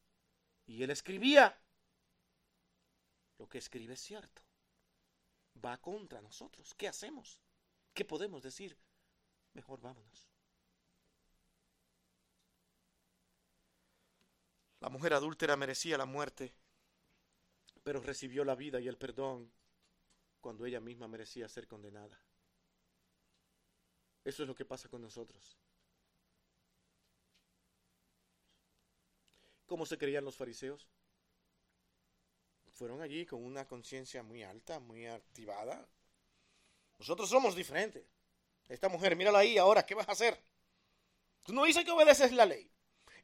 [0.67, 1.59] Y él escribía.
[3.39, 4.43] Lo que escribe es cierto.
[5.65, 6.75] Va contra nosotros.
[6.75, 7.41] ¿Qué hacemos?
[7.95, 8.77] ¿Qué podemos decir?
[9.55, 10.29] Mejor vámonos.
[14.85, 16.53] La mujer adúltera merecía la muerte,
[17.83, 19.51] pero recibió la vida y el perdón
[20.43, 22.21] cuando ella misma merecía ser condenada.
[24.23, 25.57] Eso es lo que pasa con nosotros.
[29.65, 30.87] ¿Cómo se creían los fariseos?
[32.73, 35.89] Fueron allí con una conciencia muy alta, muy activada.
[36.99, 38.05] Nosotros somos diferentes.
[38.69, 40.39] Esta mujer, mírala ahí ahora, ¿qué vas a hacer?
[41.43, 42.74] Tú no dices que obedeces la ley.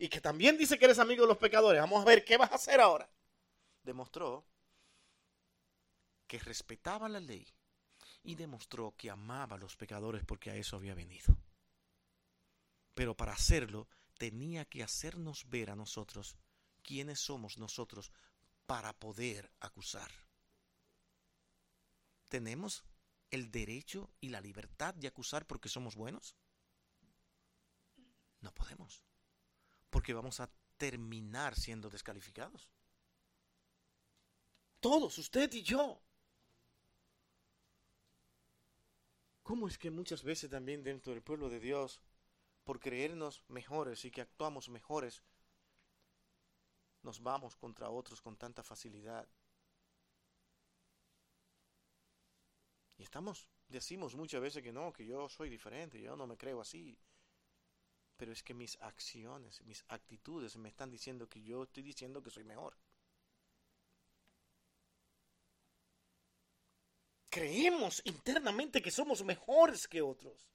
[0.00, 1.78] Y que también dice que eres amigo de los pecadores.
[1.78, 3.06] Vamos a ver, ¿qué vas a hacer ahora?
[3.82, 4.46] Demostró
[6.26, 7.46] que respetaba la ley
[8.22, 11.36] y demostró que amaba a los pecadores porque a eso había venido.
[12.94, 16.34] Pero para hacerlo tenía que hacernos ver a nosotros
[16.82, 18.10] quiénes somos nosotros
[18.64, 20.10] para poder acusar.
[22.30, 22.84] ¿Tenemos
[23.30, 26.36] el derecho y la libertad de acusar porque somos buenos?
[28.40, 29.04] No podemos,
[29.90, 32.68] porque vamos a terminar siendo descalificados.
[34.80, 36.00] Todos, usted y yo.
[39.42, 42.00] ¿Cómo es que muchas veces también dentro del pueblo de Dios
[42.64, 45.22] por creernos mejores y que actuamos mejores,
[47.02, 49.28] nos vamos contra otros con tanta facilidad.
[52.98, 56.60] Y estamos, decimos muchas veces que no, que yo soy diferente, yo no me creo
[56.60, 56.98] así.
[58.20, 62.28] Pero es que mis acciones, mis actitudes me están diciendo que yo estoy diciendo que
[62.28, 62.76] soy mejor.
[67.30, 70.50] Creemos internamente que somos mejores que otros.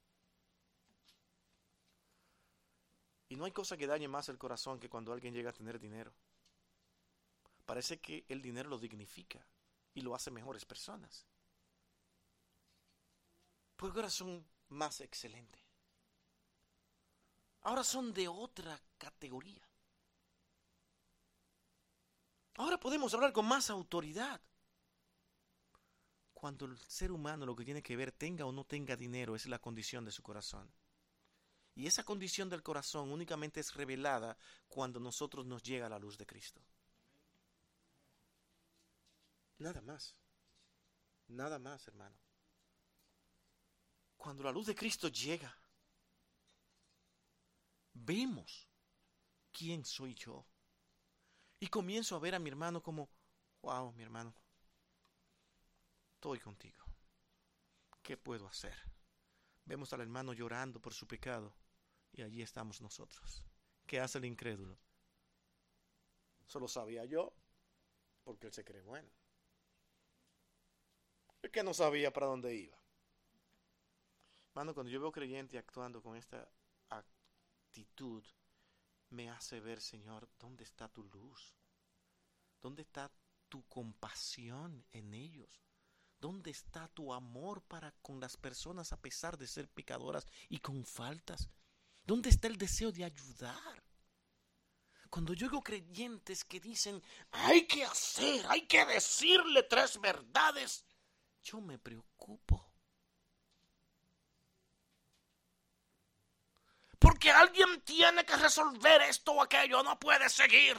[3.29, 5.79] Y no hay cosa que dañe más el corazón que cuando alguien llega a tener
[5.79, 6.13] dinero.
[7.65, 9.43] Parece que el dinero lo dignifica
[9.95, 11.25] y lo hace mejores personas.
[13.75, 15.64] Porque ahora son más excelentes.
[17.65, 19.67] Ahora son de otra categoría.
[22.57, 24.39] Ahora podemos hablar con más autoridad.
[26.31, 29.47] Cuando el ser humano lo que tiene que ver, tenga o no tenga dinero, es
[29.47, 30.71] la condición de su corazón.
[31.73, 34.37] Y esa condición del corazón únicamente es revelada
[34.67, 36.61] cuando nosotros nos llega la luz de Cristo.
[39.57, 40.13] Nada más.
[41.29, 42.15] Nada más, hermano.
[44.17, 45.57] Cuando la luz de Cristo llega,
[47.95, 48.69] vemos
[49.51, 50.45] quién soy yo.
[51.59, 53.09] Y comienzo a ver a mi hermano como,
[53.61, 54.35] wow, mi hermano,
[56.13, 56.83] estoy contigo.
[58.03, 58.75] ¿Qué puedo hacer?
[59.63, 61.55] Vemos al hermano llorando por su pecado
[62.11, 63.43] y allí estamos nosotros.
[63.87, 64.77] ¿Qué hace el incrédulo?
[66.45, 67.33] Solo sabía yo,
[68.23, 69.09] porque él se cree bueno.
[71.41, 72.77] El que no sabía para dónde iba.
[74.53, 76.47] Mano, cuando yo veo creyente actuando con esta
[77.75, 78.23] actitud,
[79.09, 81.53] me hace ver, Señor, ¿dónde está tu luz?
[82.61, 83.11] ¿Dónde está
[83.49, 85.61] tu compasión en ellos?
[86.17, 90.85] ¿Dónde está tu amor para con las personas a pesar de ser pecadoras y con
[90.85, 91.49] faltas?
[92.05, 93.83] ¿Dónde está el deseo de ayudar?
[95.09, 100.85] Cuando yo oigo creyentes que dicen, hay que hacer, hay que decirle tres verdades,
[101.43, 102.64] yo me preocupo.
[106.99, 110.77] Porque alguien tiene que resolver esto o aquello, no puede seguir.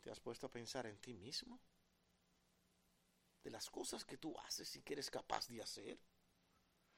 [0.00, 1.60] ¿Te has puesto a pensar en ti mismo?
[3.42, 6.00] De las cosas que tú haces y que eres capaz de hacer.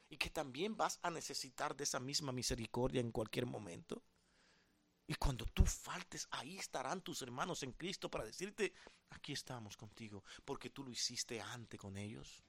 [0.09, 4.03] Y que también vas a necesitar de esa misma misericordia en cualquier momento.
[5.07, 8.73] Y cuando tú faltes, ahí estarán tus hermanos en Cristo para decirte,
[9.11, 12.45] aquí estamos contigo, porque tú lo hiciste antes con ellos.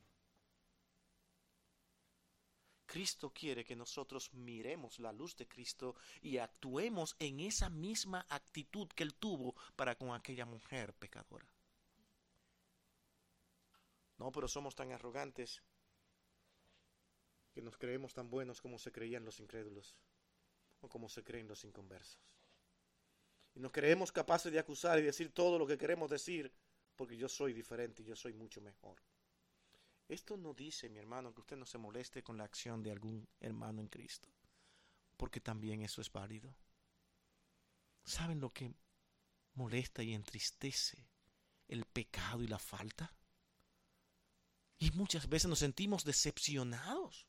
[2.92, 8.90] Cristo quiere que nosotros miremos la luz de Cristo y actuemos en esa misma actitud
[8.90, 11.48] que Él tuvo para con aquella mujer pecadora.
[14.18, 15.64] No, pero somos tan arrogantes
[17.54, 19.96] que nos creemos tan buenos como se creían los incrédulos
[20.82, 22.20] o como se creen los inconversos.
[23.56, 26.52] Y nos creemos capaces de acusar y decir todo lo que queremos decir
[26.98, 28.98] porque yo soy diferente y yo soy mucho mejor.
[30.12, 33.30] Esto no dice, mi hermano, que usted no se moleste con la acción de algún
[33.40, 34.28] hermano en Cristo,
[35.16, 36.54] porque también eso es válido.
[38.04, 38.74] ¿Saben lo que
[39.54, 41.08] molesta y entristece
[41.70, 43.16] el pecado y la falta?
[44.80, 47.26] Y muchas veces nos sentimos decepcionados.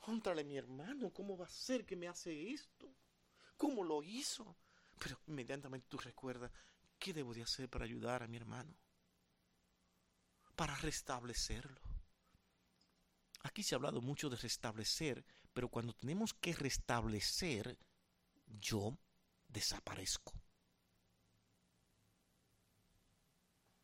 [0.00, 2.92] Contrale mi hermano, ¿cómo va a ser que me hace esto?
[3.56, 4.56] ¿Cómo lo hizo?
[4.98, 6.50] Pero inmediatamente tú recuerdas,
[6.98, 8.76] ¿qué debo de hacer para ayudar a mi hermano?
[10.56, 11.80] Para restablecerlo.
[13.42, 17.78] Aquí se ha hablado mucho de restablecer, pero cuando tenemos que restablecer,
[18.46, 18.98] yo
[19.48, 20.32] desaparezco.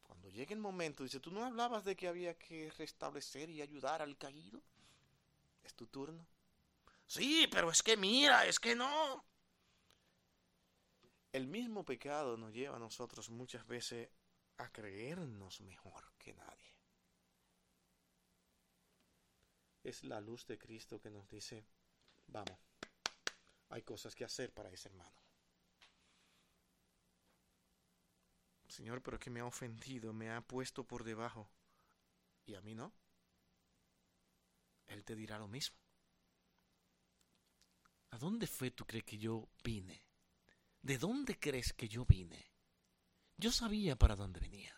[0.03, 4.03] Cuando llegue el momento, dice, tú no hablabas de que había que restablecer y ayudar
[4.03, 4.63] al caído.
[5.63, 6.27] Es tu turno.
[7.07, 9.25] Sí, pero es que mira, es que no.
[11.31, 14.09] El mismo pecado nos lleva a nosotros muchas veces
[14.63, 16.77] a creernos mejor que nadie.
[19.83, 21.67] Es la luz de Cristo que nos dice,
[22.27, 22.59] vamos,
[23.69, 25.23] hay cosas que hacer para ese hermano.
[28.69, 31.51] Señor, pero que me ha ofendido, me ha puesto por debajo.
[32.47, 32.93] ¿Y a mí no?
[34.87, 35.77] Él te dirá lo mismo.
[38.11, 40.03] ¿A dónde fue tú crees que yo vine?
[40.81, 42.52] ¿De dónde crees que yo vine?
[43.43, 44.73] Yo sabía para dónde venía.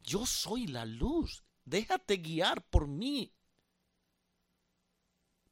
[0.00, 1.44] Yo soy la luz.
[1.64, 3.32] Déjate guiar por mí.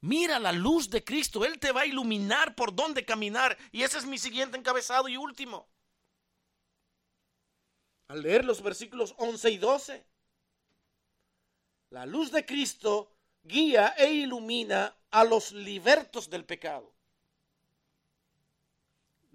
[0.01, 1.45] Mira la luz de Cristo.
[1.45, 3.57] Él te va a iluminar por dónde caminar.
[3.71, 5.69] Y ese es mi siguiente encabezado y último.
[8.09, 10.05] Al leer los versículos 11 y 12,
[11.91, 13.09] la luz de Cristo
[13.41, 16.94] guía e ilumina a los libertos del pecado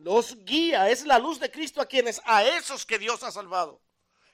[0.01, 3.83] los guía, es la luz de Cristo a quienes, a esos que Dios ha salvado.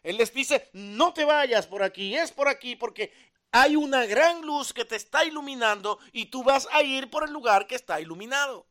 [0.03, 3.13] Él les dice, no te vayas por aquí, es por aquí, porque
[3.51, 7.33] hay una gran luz que te está iluminando y tú vas a ir por el
[7.33, 8.67] lugar que está iluminado.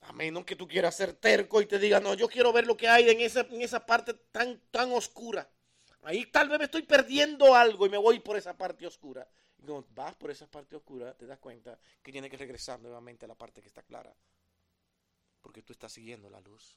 [0.00, 2.76] A menos que tú quieras ser terco y te diga, no, yo quiero ver lo
[2.76, 5.48] que hay en esa, en esa parte tan, tan oscura.
[6.02, 9.28] Ahí tal vez me estoy perdiendo algo y me voy por esa parte oscura.
[9.58, 13.24] Y cuando vas por esa parte oscura, te das cuenta que tienes que regresar nuevamente
[13.24, 14.14] a la parte que está clara.
[15.40, 16.76] Porque tú estás siguiendo la luz.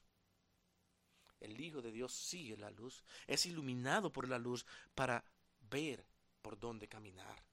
[1.40, 3.04] El Hijo de Dios sigue la luz.
[3.28, 4.66] Es iluminado por la luz
[4.96, 5.24] para
[5.60, 6.06] ver
[6.42, 7.44] por dónde caminar.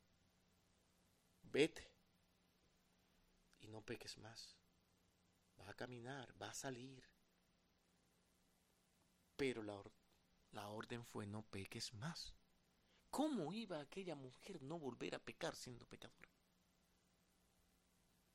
[1.43, 1.91] Vete.
[3.61, 4.57] Y no peques más.
[5.61, 7.03] Va a caminar, va a salir.
[9.37, 9.83] Pero la,
[10.53, 12.38] la orden fue no peques más.
[13.11, 16.31] ¿Cómo iba aquella mujer no volver a pecar siendo pecadora?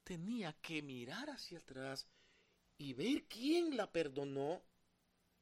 [0.04, 2.08] Tenía que mirar hacia atrás
[2.78, 4.64] y ver quién la perdonó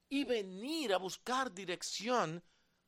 [0.09, 2.43] y venir a buscar dirección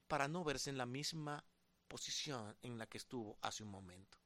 [0.08, 1.44] para no verse en la misma
[1.88, 4.18] posición en la que estuvo hace un momento.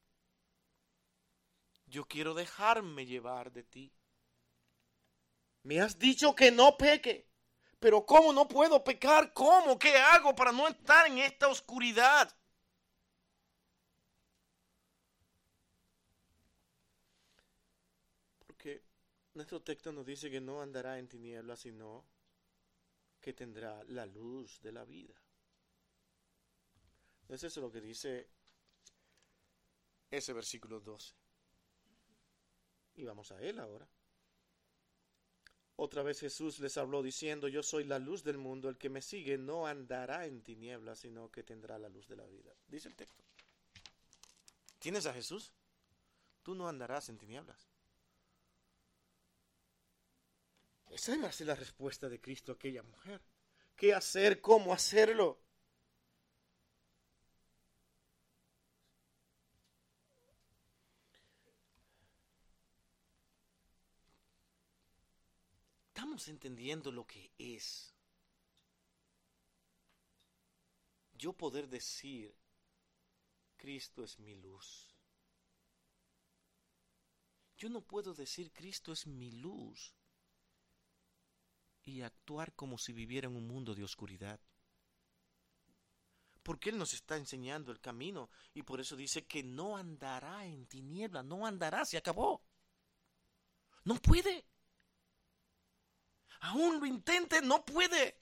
[1.85, 3.93] Yo quiero dejarme llevar de ti.
[5.63, 7.29] Me has dicho que no peque.
[7.79, 9.33] Pero ¿cómo no puedo pecar?
[9.33, 9.77] ¿Cómo?
[9.77, 12.35] ¿Qué hago para no estar en esta oscuridad?
[18.45, 18.81] Porque
[19.35, 22.03] nuestro texto nos dice que no andará en tinieblas, sino
[23.21, 25.13] que tendrá la luz de la vida.
[27.21, 28.29] Entonces eso es lo que dice
[30.09, 31.13] ese versículo 12.
[32.95, 33.87] Y vamos a él ahora.
[35.79, 39.01] Otra vez Jesús les habló diciendo, yo soy la luz del mundo, el que me
[39.01, 42.51] sigue no andará en tinieblas, sino que tendrá la luz de la vida.
[42.67, 43.23] Dice el texto.
[44.79, 45.53] ¿Tienes a Jesús?
[46.41, 47.69] Tú no andarás en tinieblas.
[50.89, 53.21] Esa ser la respuesta de Cristo a aquella mujer.
[53.75, 54.41] ¿Qué hacer?
[54.41, 55.39] ¿Cómo hacerlo?
[66.25, 67.93] Entendiendo lo que es
[71.17, 72.35] yo poder decir,
[73.57, 74.95] Cristo es mi luz.
[77.57, 79.95] Yo no puedo decir, Cristo es mi luz
[81.83, 84.39] y actuar como si viviera en un mundo de oscuridad.
[86.43, 90.67] Porque Él nos está enseñando el camino y por eso dice que no andará en
[90.67, 92.41] tiniebla, no andará, se acabó.
[93.83, 94.45] No puede.
[96.41, 98.19] Aún lo intente, no puede.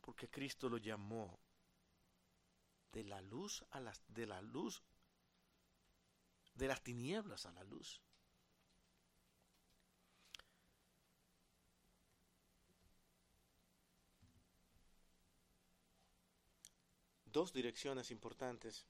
[0.00, 1.38] Porque Cristo lo llamó
[2.92, 4.82] de la luz a las de la luz
[6.54, 8.00] de las tinieblas a la luz.
[17.36, 18.86] dos direcciones importantes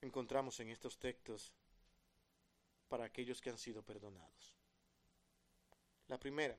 [0.00, 1.52] encontramos en estos textos
[2.88, 4.54] para aquellos que han sido perdonados.
[6.08, 6.58] La primera,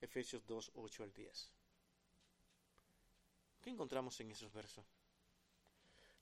[0.00, 1.52] Efesios 2, 8 al 10.
[3.60, 4.84] ¿Qué encontramos en esos versos?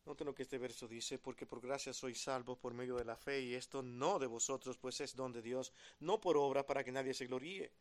[0.05, 3.17] Noten lo que este verso dice, porque por gracia sois salvos por medio de la
[3.17, 6.85] fe, y esto no de vosotros, pues es don de Dios, no por obra para
[6.85, 7.73] que nadie se gloríe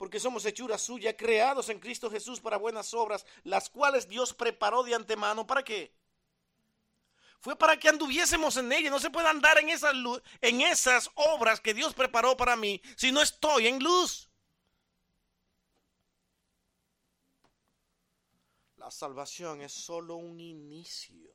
[0.00, 4.82] porque somos hechura suya, creados en Cristo Jesús para buenas obras, las cuales Dios preparó
[4.82, 5.46] de antemano.
[5.46, 5.92] ¿Para qué?
[7.40, 8.90] Fue para que anduviésemos en ella.
[8.90, 9.94] No se puede andar en esas,
[10.40, 14.28] en esas obras que Dios preparó para mí si no estoy en luz.
[18.76, 21.34] La salvación es solo un inicio.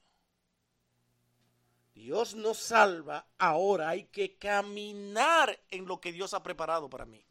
[1.93, 7.25] Dios nos salva, ahora hay que caminar en lo que Dios ha preparado para mí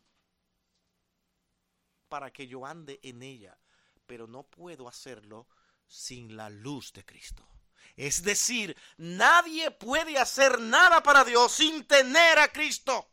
[2.14, 3.58] para que yo ande en ella,
[4.06, 5.48] pero no puedo hacerlo
[5.84, 7.44] sin la luz de Cristo.
[7.96, 13.08] Es decir, nadie puede hacer nada para Dios sin tener a Cristo.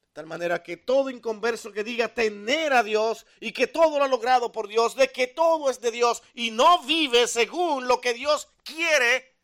[0.00, 4.04] De tal manera que todo inconverso que diga tener a Dios y que todo lo
[4.04, 8.00] ha logrado por Dios, de que todo es de Dios y no vive según lo
[8.00, 9.36] que Dios quiere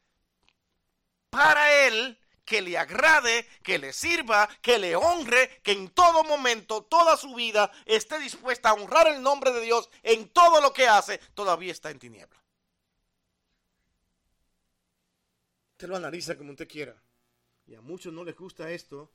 [1.29, 2.20] para él,
[2.51, 7.33] que le agrade, que le sirva, que le honre, que en todo momento, toda su
[7.37, 11.71] vida, esté dispuesta a honrar el nombre de Dios en todo lo que hace, todavía
[11.71, 12.43] está en tiniebla.
[15.75, 17.01] Usted lo analiza como usted quiera.
[17.69, 19.13] Y a muchos no les gusta esto.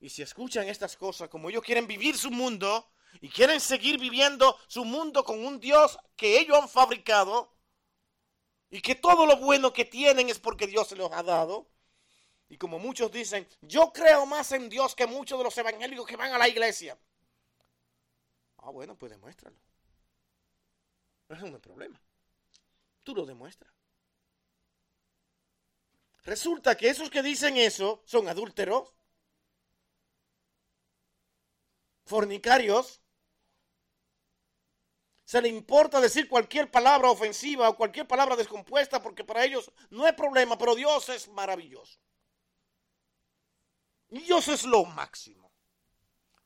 [0.00, 4.58] Y si escuchan estas cosas, como ellos quieren vivir su mundo y quieren seguir viviendo
[4.66, 7.54] su mundo con un Dios que ellos han fabricado,
[8.70, 11.70] y que todo lo bueno que tienen es porque Dios se los ha dado,
[12.48, 16.16] y como muchos dicen, yo creo más en Dios que muchos de los evangélicos que
[16.16, 16.98] van a la iglesia.
[18.58, 19.56] Ah, bueno, pues demuéstralo.
[21.28, 22.00] No es un problema.
[23.02, 23.72] Tú lo demuestras.
[26.24, 28.94] Resulta que esos que dicen eso son adúlteros,
[32.06, 33.02] fornicarios.
[35.24, 40.04] Se le importa decir cualquier palabra ofensiva o cualquier palabra descompuesta porque para ellos no
[40.04, 41.98] hay problema, pero Dios es maravilloso.
[44.22, 45.50] Dios es lo máximo.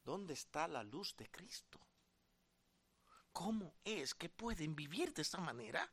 [0.05, 1.79] ¿Dónde está la luz de Cristo?
[3.33, 5.91] ¿Cómo es que pueden vivir de esta manera?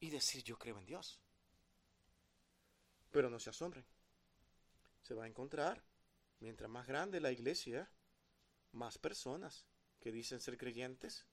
[0.00, 1.20] Y decir yo creo en Dios.
[3.10, 3.86] Pero no se asombren.
[5.02, 5.82] Se va a encontrar,
[6.40, 7.90] mientras más grande la iglesia,
[8.72, 9.64] más personas
[10.00, 11.24] que dicen ser creyentes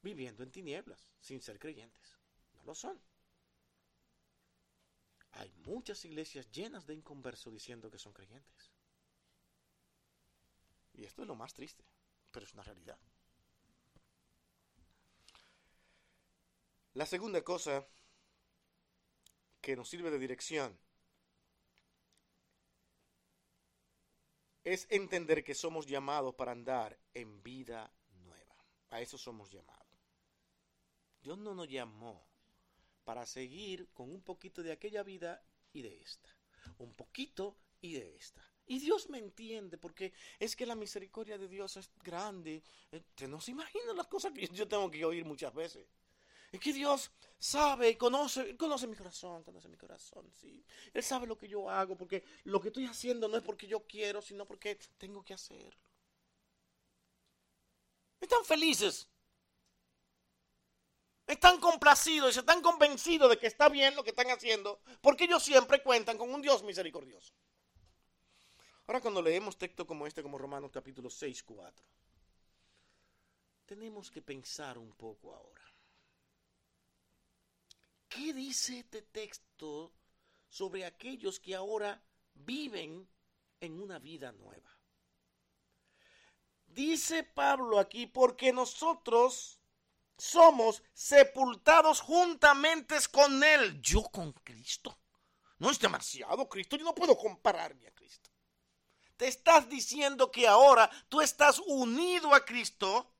[0.00, 2.16] viviendo en tinieblas, sin ser creyentes.
[2.54, 3.00] No lo son.
[5.36, 8.70] Hay muchas iglesias llenas de inconversos diciendo que son creyentes.
[10.94, 11.84] Y esto es lo más triste,
[12.30, 12.98] pero es una realidad.
[16.94, 17.86] La segunda cosa
[19.60, 20.78] que nos sirve de dirección
[24.64, 27.92] es entender que somos llamados para andar en vida
[28.24, 28.56] nueva.
[28.88, 29.86] A eso somos llamados.
[31.20, 32.26] Dios no nos llamó
[33.06, 35.40] para seguir con un poquito de aquella vida
[35.72, 36.28] y de esta.
[36.78, 38.42] Un poquito y de esta.
[38.66, 42.64] Y Dios me entiende porque es que la misericordia de Dios es grande.
[42.90, 45.86] Usted no se imagina las cosas que yo tengo que oír muchas veces.
[46.50, 50.64] Es que Dios sabe y conoce, conoce mi corazón, conoce mi corazón, sí.
[50.92, 53.86] Él sabe lo que yo hago, porque lo que estoy haciendo no es porque yo
[53.86, 55.80] quiero, sino porque tengo que hacerlo.
[58.20, 59.08] Están felices.
[61.26, 65.42] Están complacidos y están convencidos de que está bien lo que están haciendo, porque ellos
[65.42, 67.32] siempre cuentan con un Dios misericordioso.
[68.86, 71.86] Ahora cuando leemos textos como este, como Romanos capítulo 6, 4,
[73.66, 75.64] tenemos que pensar un poco ahora.
[78.08, 79.92] ¿Qué dice este texto
[80.48, 82.00] sobre aquellos que ahora
[82.34, 83.08] viven
[83.60, 84.70] en una vida nueva?
[86.68, 89.58] Dice Pablo aquí, porque nosotros
[90.16, 93.80] somos sepultados juntamente con Él.
[93.80, 94.98] Yo con Cristo.
[95.58, 98.30] No es demasiado Cristo, yo no puedo compararme a Cristo.
[99.16, 103.14] Te estás diciendo que ahora tú estás unido a Cristo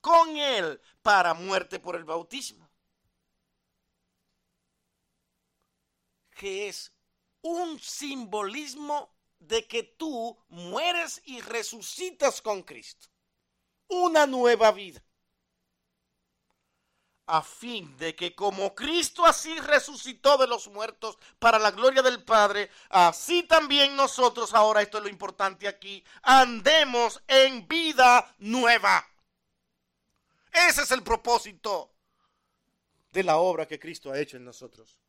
[0.00, 2.70] con Él para muerte por el bautismo.
[6.40, 6.90] que es
[7.42, 13.08] un simbolismo de que tú mueres y resucitas con Cristo.
[13.88, 15.04] Una nueva vida.
[17.32, 22.22] A fin de que como Cristo así resucitó de los muertos para la gloria del
[22.24, 29.06] Padre, así también nosotros, ahora esto es lo importante aquí, andemos en vida nueva.
[30.52, 31.92] Ese es el propósito
[33.12, 35.00] de la obra que Cristo ha hecho en nosotros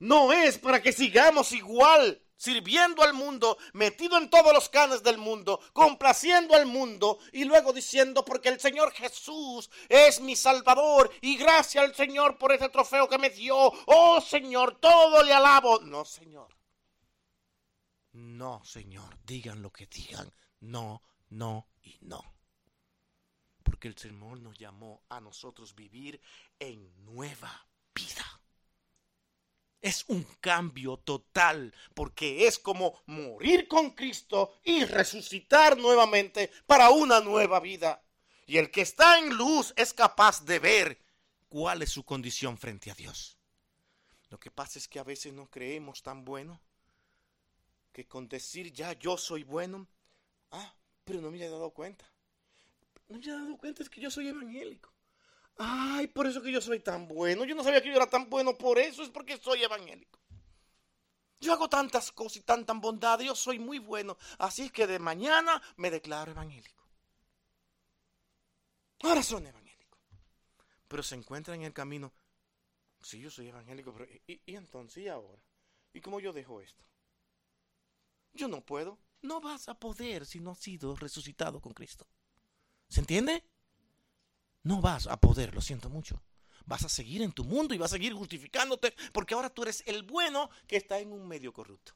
[0.00, 5.18] no es para que sigamos igual, sirviendo al mundo, metido en todos los canes del
[5.18, 11.36] mundo, complaciendo al mundo y luego diciendo, porque el Señor Jesús es mi Salvador y
[11.36, 13.54] gracias al Señor por ese trofeo que me dio.
[13.84, 15.80] Oh Señor, todo le alabo.
[15.80, 16.56] No, Señor.
[18.12, 20.32] No, Señor, digan lo que digan.
[20.60, 22.24] No, no y no.
[23.62, 26.18] Porque el Señor nos llamó a nosotros vivir
[26.58, 27.66] en nueva.
[29.80, 37.20] Es un cambio total, porque es como morir con Cristo y resucitar nuevamente para una
[37.20, 38.02] nueva vida.
[38.46, 40.98] Y el que está en luz es capaz de ver
[41.48, 43.38] cuál es su condición frente a Dios.
[44.28, 46.60] Lo que pasa es que a veces no creemos tan bueno
[47.92, 49.88] que con decir ya yo soy bueno,
[50.52, 50.74] ah,
[51.04, 52.04] pero no me he dado cuenta.
[53.08, 54.92] No me he dado cuenta es que yo soy evangélico.
[55.58, 57.44] Ay, por eso que yo soy tan bueno.
[57.44, 60.18] Yo no sabía que yo era tan bueno, por eso es porque soy evangélico.
[61.40, 64.16] Yo hago tantas cosas y tanta bondad, yo soy muy bueno.
[64.38, 66.84] Así es que de mañana me declaro evangélico.
[69.02, 69.98] Ahora son evangélico.
[70.88, 72.12] Pero se encuentra en el camino.
[73.02, 75.42] Sí, yo soy evangélico, pero ¿y, y entonces y ahora?
[75.92, 76.84] ¿Y cómo yo dejo esto?
[78.32, 78.98] Yo no puedo.
[79.22, 82.06] No vas a poder si no has sido resucitado con Cristo.
[82.88, 83.44] ¿Se entiende?
[84.62, 86.22] No vas a poder, lo siento mucho.
[86.66, 89.82] Vas a seguir en tu mundo y vas a seguir justificándote porque ahora tú eres
[89.86, 91.94] el bueno que está en un medio corrupto.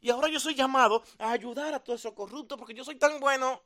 [0.00, 3.18] Y ahora yo soy llamado a ayudar a todo eso corrupto porque yo soy tan
[3.18, 3.62] bueno.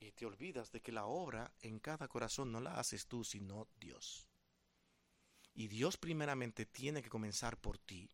[0.00, 3.68] Y te olvidas de que la obra en cada corazón no la haces tú, sino
[3.78, 4.28] Dios.
[5.54, 8.08] Y Dios primeramente tiene que comenzar por ti.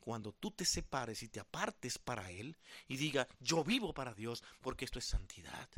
[0.00, 4.42] Cuando tú te separes y te apartes para Él y diga, yo vivo para Dios
[4.60, 5.68] porque esto es santidad.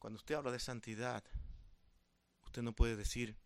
[0.00, 1.22] Cuando usted habla de santidad,
[2.42, 3.36] usted no puede decir,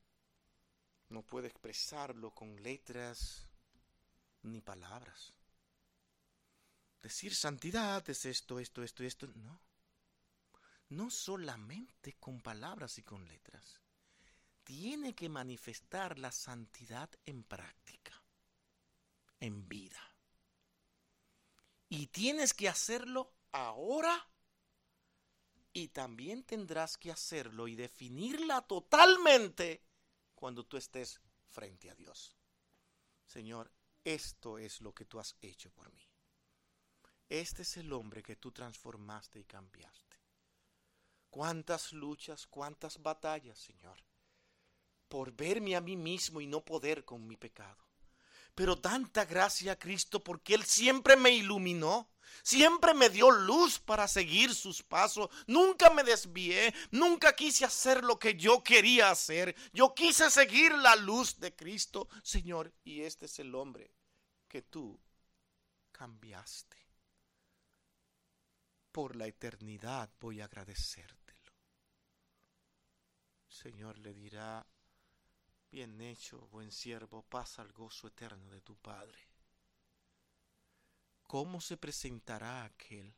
[1.09, 3.49] no puede expresarlo con letras
[4.43, 5.35] ni palabras.
[7.03, 9.27] Decir santidad es esto, esto, esto, esto.
[9.35, 9.61] No.
[10.91, 13.81] No solamente con palabras y con letras.
[14.63, 18.23] Tiene que manifestar la santidad en práctica,
[19.41, 20.01] en vida.
[21.89, 24.31] Y tienes que hacerlo ahora
[25.77, 29.83] y también tendrás que hacerlo y definirla totalmente
[30.37, 31.21] cuando tú estés
[31.51, 32.37] frente a Dios.
[33.27, 33.73] Señor,
[34.05, 36.09] esto es lo que tú has hecho por mí.
[37.29, 40.21] Este es el hombre que tú transformaste y cambiaste.
[41.29, 43.99] Cuántas luchas, cuántas batallas, Señor,
[45.09, 47.85] por verme a mí mismo y no poder con mi pecado.
[48.55, 52.09] Pero tanta gracia a Cristo porque Él siempre me iluminó
[52.43, 55.31] Siempre me dio luz para seguir sus pasos.
[55.47, 56.75] Nunca me desvié.
[56.91, 59.55] Nunca quise hacer lo que yo quería hacer.
[59.73, 62.71] Yo quise seguir la luz de Cristo, Señor.
[62.85, 63.91] Y este es el hombre
[64.47, 65.01] que tú
[65.91, 66.77] cambiaste.
[68.93, 71.53] Por la eternidad voy a agradecértelo.
[73.49, 74.67] Señor le dirá,
[75.75, 79.19] bien hecho, buen siervo, pasa al gozo eterno de tu Padre.
[81.25, 83.13] ¿Cómo se presentará aquel?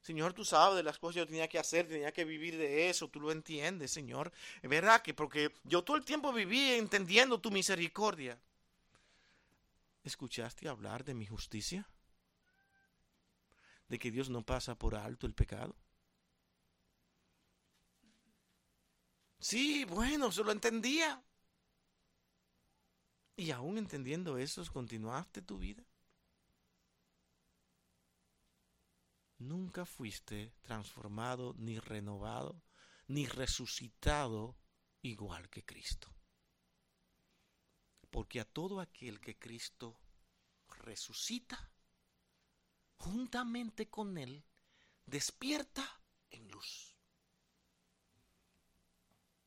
[0.00, 2.88] Señor, tú sabes de las cosas que yo tenía que hacer, tenía que vivir de
[2.88, 4.32] eso, tú lo entiendes, Señor.
[4.62, 8.38] Es verdad que porque yo todo el tiempo viví entendiendo tu misericordia.
[10.04, 11.90] ¿Escuchaste hablar de mi justicia?
[13.88, 15.74] ¿De que Dios no pasa por alto el pecado?
[19.38, 21.22] Sí, bueno, se lo entendía.
[23.36, 25.84] Y aún entendiendo eso, continuaste tu vida.
[29.38, 32.62] Nunca fuiste transformado, ni renovado,
[33.06, 34.56] ni resucitado
[35.02, 36.08] igual que Cristo.
[38.10, 40.00] Porque a todo aquel que Cristo
[40.68, 41.70] resucita,
[42.96, 44.42] juntamente con Él,
[45.04, 46.95] despierta en luz.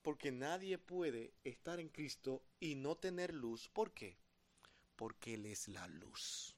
[0.01, 3.67] Porque nadie puede estar en Cristo y no tener luz.
[3.67, 4.17] ¿Por qué?
[4.95, 6.55] Porque Él es la luz.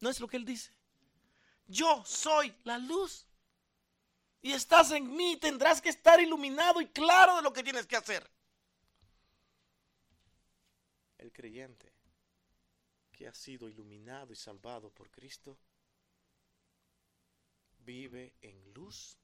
[0.00, 0.72] ¿No es lo que Él dice?
[1.66, 3.26] Yo soy la luz.
[4.42, 7.96] Y estás en mí, tendrás que estar iluminado y claro de lo que tienes que
[7.96, 8.30] hacer.
[11.18, 11.92] El creyente
[13.10, 15.58] que ha sido iluminado y salvado por Cristo
[17.78, 19.18] vive en luz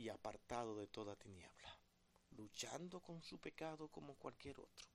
[0.00, 1.78] y apartado de toda tiniebla,
[2.30, 4.88] luchando con su pecado como cualquier otro,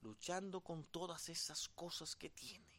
[0.00, 2.74] luchando con todas esas cosas que tiene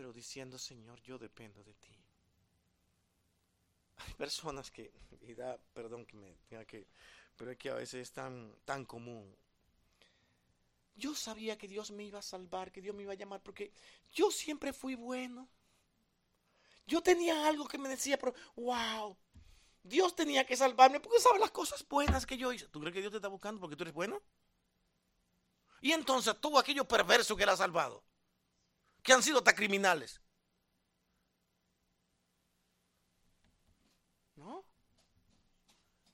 [0.00, 1.94] pero diciendo, Señor, yo dependo de ti.
[3.96, 4.90] Hay personas que,
[5.20, 6.86] y da, perdón que me tenga que,
[7.36, 9.36] pero es que a veces es tan, tan común.
[10.94, 13.74] Yo sabía que Dios me iba a salvar, que Dios me iba a llamar, porque
[14.10, 15.50] yo siempre fui bueno.
[16.90, 19.16] Yo tenía algo que me decía, pero wow,
[19.84, 22.66] Dios tenía que salvarme porque sabe las cosas buenas que yo hice.
[22.66, 24.20] ¿Tú crees que Dios te está buscando porque tú eres bueno?
[25.80, 28.02] Y entonces todo aquello perverso que era salvado
[29.04, 30.20] que han sido hasta criminales.
[34.34, 34.64] ¿No?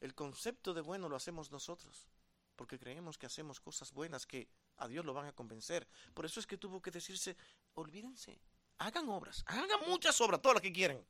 [0.01, 2.07] El concepto de bueno lo hacemos nosotros,
[2.55, 5.89] porque creemos que hacemos cosas buenas que a Dios lo van a convencer.
[6.13, 7.35] Por eso es que tuvo que decirse,
[7.73, 8.39] olvídense,
[8.79, 11.07] hagan obras, hagan muchas obras, todas las que quieren.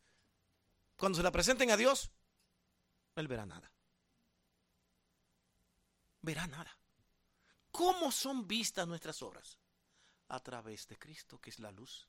[0.97, 2.11] Cuando se la presenten a Dios,
[3.17, 3.71] Él verá nada.
[6.23, 6.77] Verá nada.
[7.71, 9.59] ¿Cómo son vistas nuestras obras?
[10.29, 12.09] a través de Cristo, que es la luz,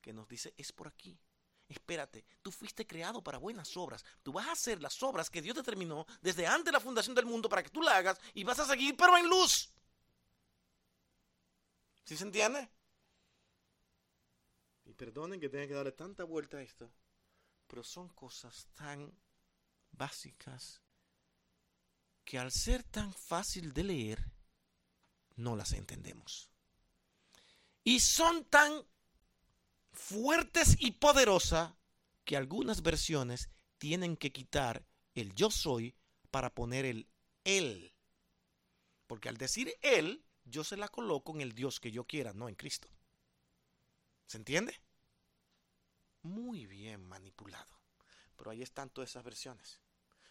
[0.00, 1.18] que nos dice, es por aquí.
[1.68, 4.04] Espérate, tú fuiste creado para buenas obras.
[4.22, 7.26] Tú vas a hacer las obras que Dios determinó desde antes de la fundación del
[7.26, 9.72] mundo para que tú la hagas y vas a seguir, pero en luz.
[12.04, 12.70] ¿Sí se entiende?
[14.86, 16.90] Y perdonen que tenga que darle tanta vuelta a esto,
[17.66, 19.12] pero son cosas tan
[19.90, 20.80] básicas
[22.24, 24.32] que al ser tan fácil de leer,
[25.36, 26.50] no las entendemos.
[27.84, 28.84] Y son tan
[29.92, 31.72] fuertes y poderosas
[32.24, 34.84] que algunas versiones tienen que quitar
[35.14, 35.94] el yo soy
[36.30, 37.08] para poner el
[37.44, 37.92] él.
[39.06, 42.48] Porque al decir él, yo se la coloco en el Dios que yo quiera, no
[42.48, 42.88] en Cristo.
[44.26, 44.78] ¿Se entiende?
[46.22, 47.80] Muy bien manipulado.
[48.36, 49.80] Pero ahí están todas esas versiones.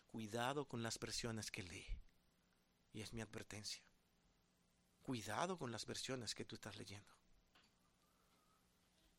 [0.08, 1.88] Cuidado con las versiones que lee.
[2.94, 3.84] Y es mi advertencia.
[5.02, 7.14] Cuidado con las versiones que tú estás leyendo.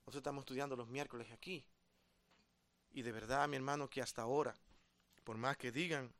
[0.01, 1.66] Nosotros estamos estudiando los miércoles aquí.
[2.93, 4.55] Y de verdad, mi hermano, que hasta ahora,
[5.24, 6.15] por más que digan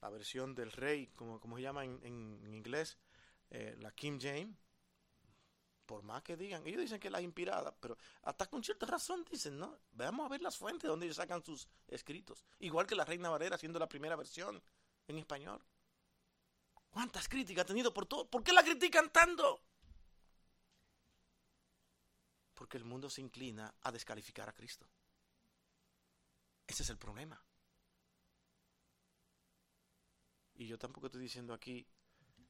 [0.00, 2.98] la versión del rey, como, como se llama en, inglés,
[3.50, 4.56] eh, la Kim James,
[5.90, 9.24] por más que digan, ellos dicen que es la inspirada, pero hasta con cierta razón
[9.28, 9.76] dicen, ¿no?
[9.90, 12.44] Veamos a ver las fuentes donde ellos sacan sus escritos.
[12.60, 14.62] Igual que la Reina Valera haciendo la primera versión
[15.08, 15.60] en español.
[16.90, 18.24] ¿Cuántas críticas ha tenido por todo?
[18.30, 19.64] ¿Por qué la critican tanto?
[22.54, 24.88] Porque el mundo se inclina a descalificar a Cristo.
[26.68, 27.42] Ese es el problema.
[30.54, 31.84] Y yo tampoco estoy diciendo aquí,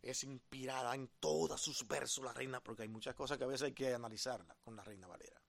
[0.02, 3.66] es inspirada en todos sus versos la reina, porque hay muchas cosas que a veces
[3.66, 5.42] hay que analizarla con la reina Valera.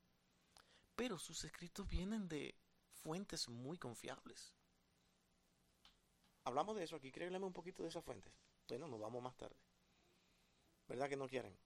[0.95, 2.55] Pero sus escritos vienen de
[2.91, 4.53] fuentes muy confiables.
[6.43, 8.33] Hablamos de eso aquí, créanme un poquito de esas fuentes.
[8.67, 9.57] Bueno, nos vamos más tarde.
[10.87, 11.57] ¿Verdad que no quieren?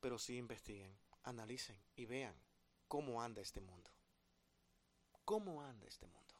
[0.00, 2.34] Pero sí investiguen analicen y vean
[2.88, 3.90] cómo anda este mundo.
[5.24, 6.34] ¿Cómo anda este mundo?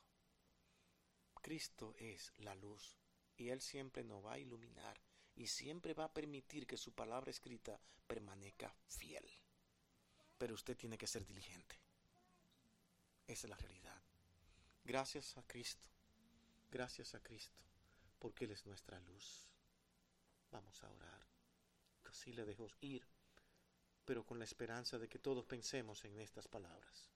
[1.43, 2.99] Cristo es la luz
[3.37, 5.01] y Él siempre nos va a iluminar
[5.41, 9.25] y siempre va a permitir que su palabra escrita permanezca fiel.
[10.37, 11.81] Pero usted tiene que ser diligente.
[13.27, 14.03] Esa es la realidad.
[14.85, 15.89] Gracias a Cristo.
[16.71, 17.59] Gracias a Cristo,
[18.19, 19.49] porque Él es nuestra luz.
[20.51, 21.27] Vamos a orar.
[22.05, 23.07] Así le dejo ir,
[24.05, 27.09] pero con la esperanza de que todos pensemos en estas palabras.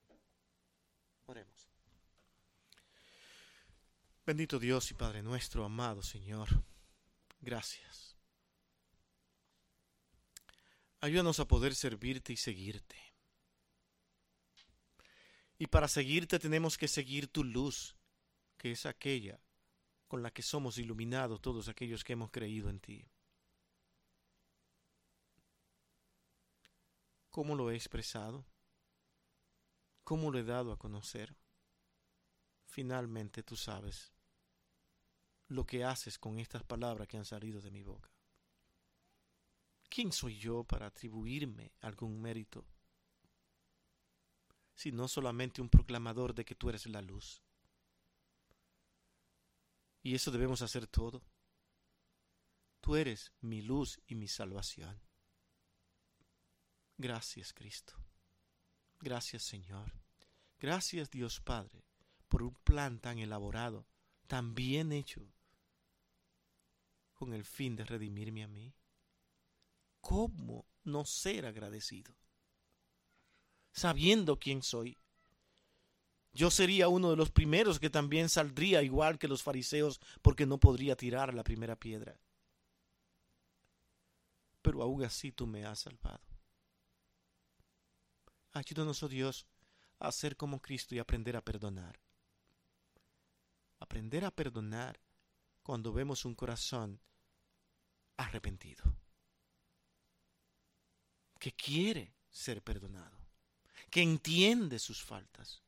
[1.26, 1.68] Oremos.
[4.24, 6.48] Bendito Dios y Padre nuestro, amado Señor,
[7.42, 8.13] gracias.
[11.04, 12.96] Ayúdanos a poder servirte y seguirte.
[15.58, 17.94] Y para seguirte tenemos que seguir tu luz,
[18.56, 19.38] que es aquella
[20.08, 23.06] con la que somos iluminados todos aquellos que hemos creído en ti.
[27.28, 28.46] ¿Cómo lo he expresado?
[30.04, 31.36] ¿Cómo lo he dado a conocer?
[32.64, 34.10] Finalmente tú sabes
[35.48, 38.13] lo que haces con estas palabras que han salido de mi boca.
[39.94, 42.66] ¿Quién soy yo para atribuirme algún mérito?
[44.74, 47.44] Si no solamente un proclamador de que tú eres la luz.
[50.02, 51.22] Y eso debemos hacer todo.
[52.80, 55.00] Tú eres mi luz y mi salvación.
[56.98, 57.94] Gracias Cristo.
[58.98, 59.92] Gracias Señor.
[60.58, 61.84] Gracias Dios Padre
[62.26, 63.86] por un plan tan elaborado,
[64.26, 65.32] tan bien hecho,
[67.12, 68.74] con el fin de redimirme a mí.
[70.04, 72.14] ¿Cómo no ser agradecido?
[73.72, 74.98] Sabiendo quién soy.
[76.34, 80.60] Yo sería uno de los primeros que también saldría igual que los fariseos porque no
[80.60, 82.20] podría tirar la primera piedra.
[84.60, 86.22] Pero aún así tú me has salvado.
[88.52, 89.46] Ayúdanos, oh Dios,
[90.00, 91.98] a ser como Cristo y aprender a perdonar.
[93.78, 95.00] Aprender a perdonar
[95.62, 97.00] cuando vemos un corazón
[98.18, 98.84] arrepentido,
[101.44, 103.18] que quiere ser perdonado,
[103.90, 105.62] que entiende sus faltas.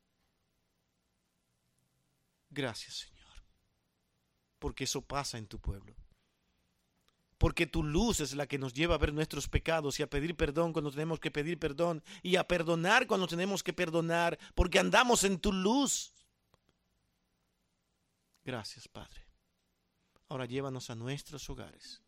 [2.49, 3.45] Gracias, Señor,
[4.59, 5.95] porque eso pasa en tu pueblo
[7.37, 10.35] porque tu luz es la que nos lleva a ver nuestros pecados y a pedir
[10.35, 15.23] perdón cuando tenemos que pedir perdón y a perdonar cuando tenemos que perdonar, porque andamos
[15.25, 16.15] en tu luz.
[18.43, 19.27] Gracias, Padre.
[20.31, 22.01] Ahora llévanos a nuestros hogares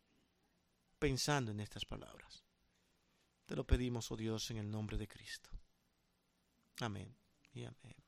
[0.99, 2.38] pensando en estas palabras.
[3.49, 5.49] Te lo pedimos, oh Dios, en el nombre de Cristo.
[6.81, 7.17] Amén
[7.55, 8.08] y amén.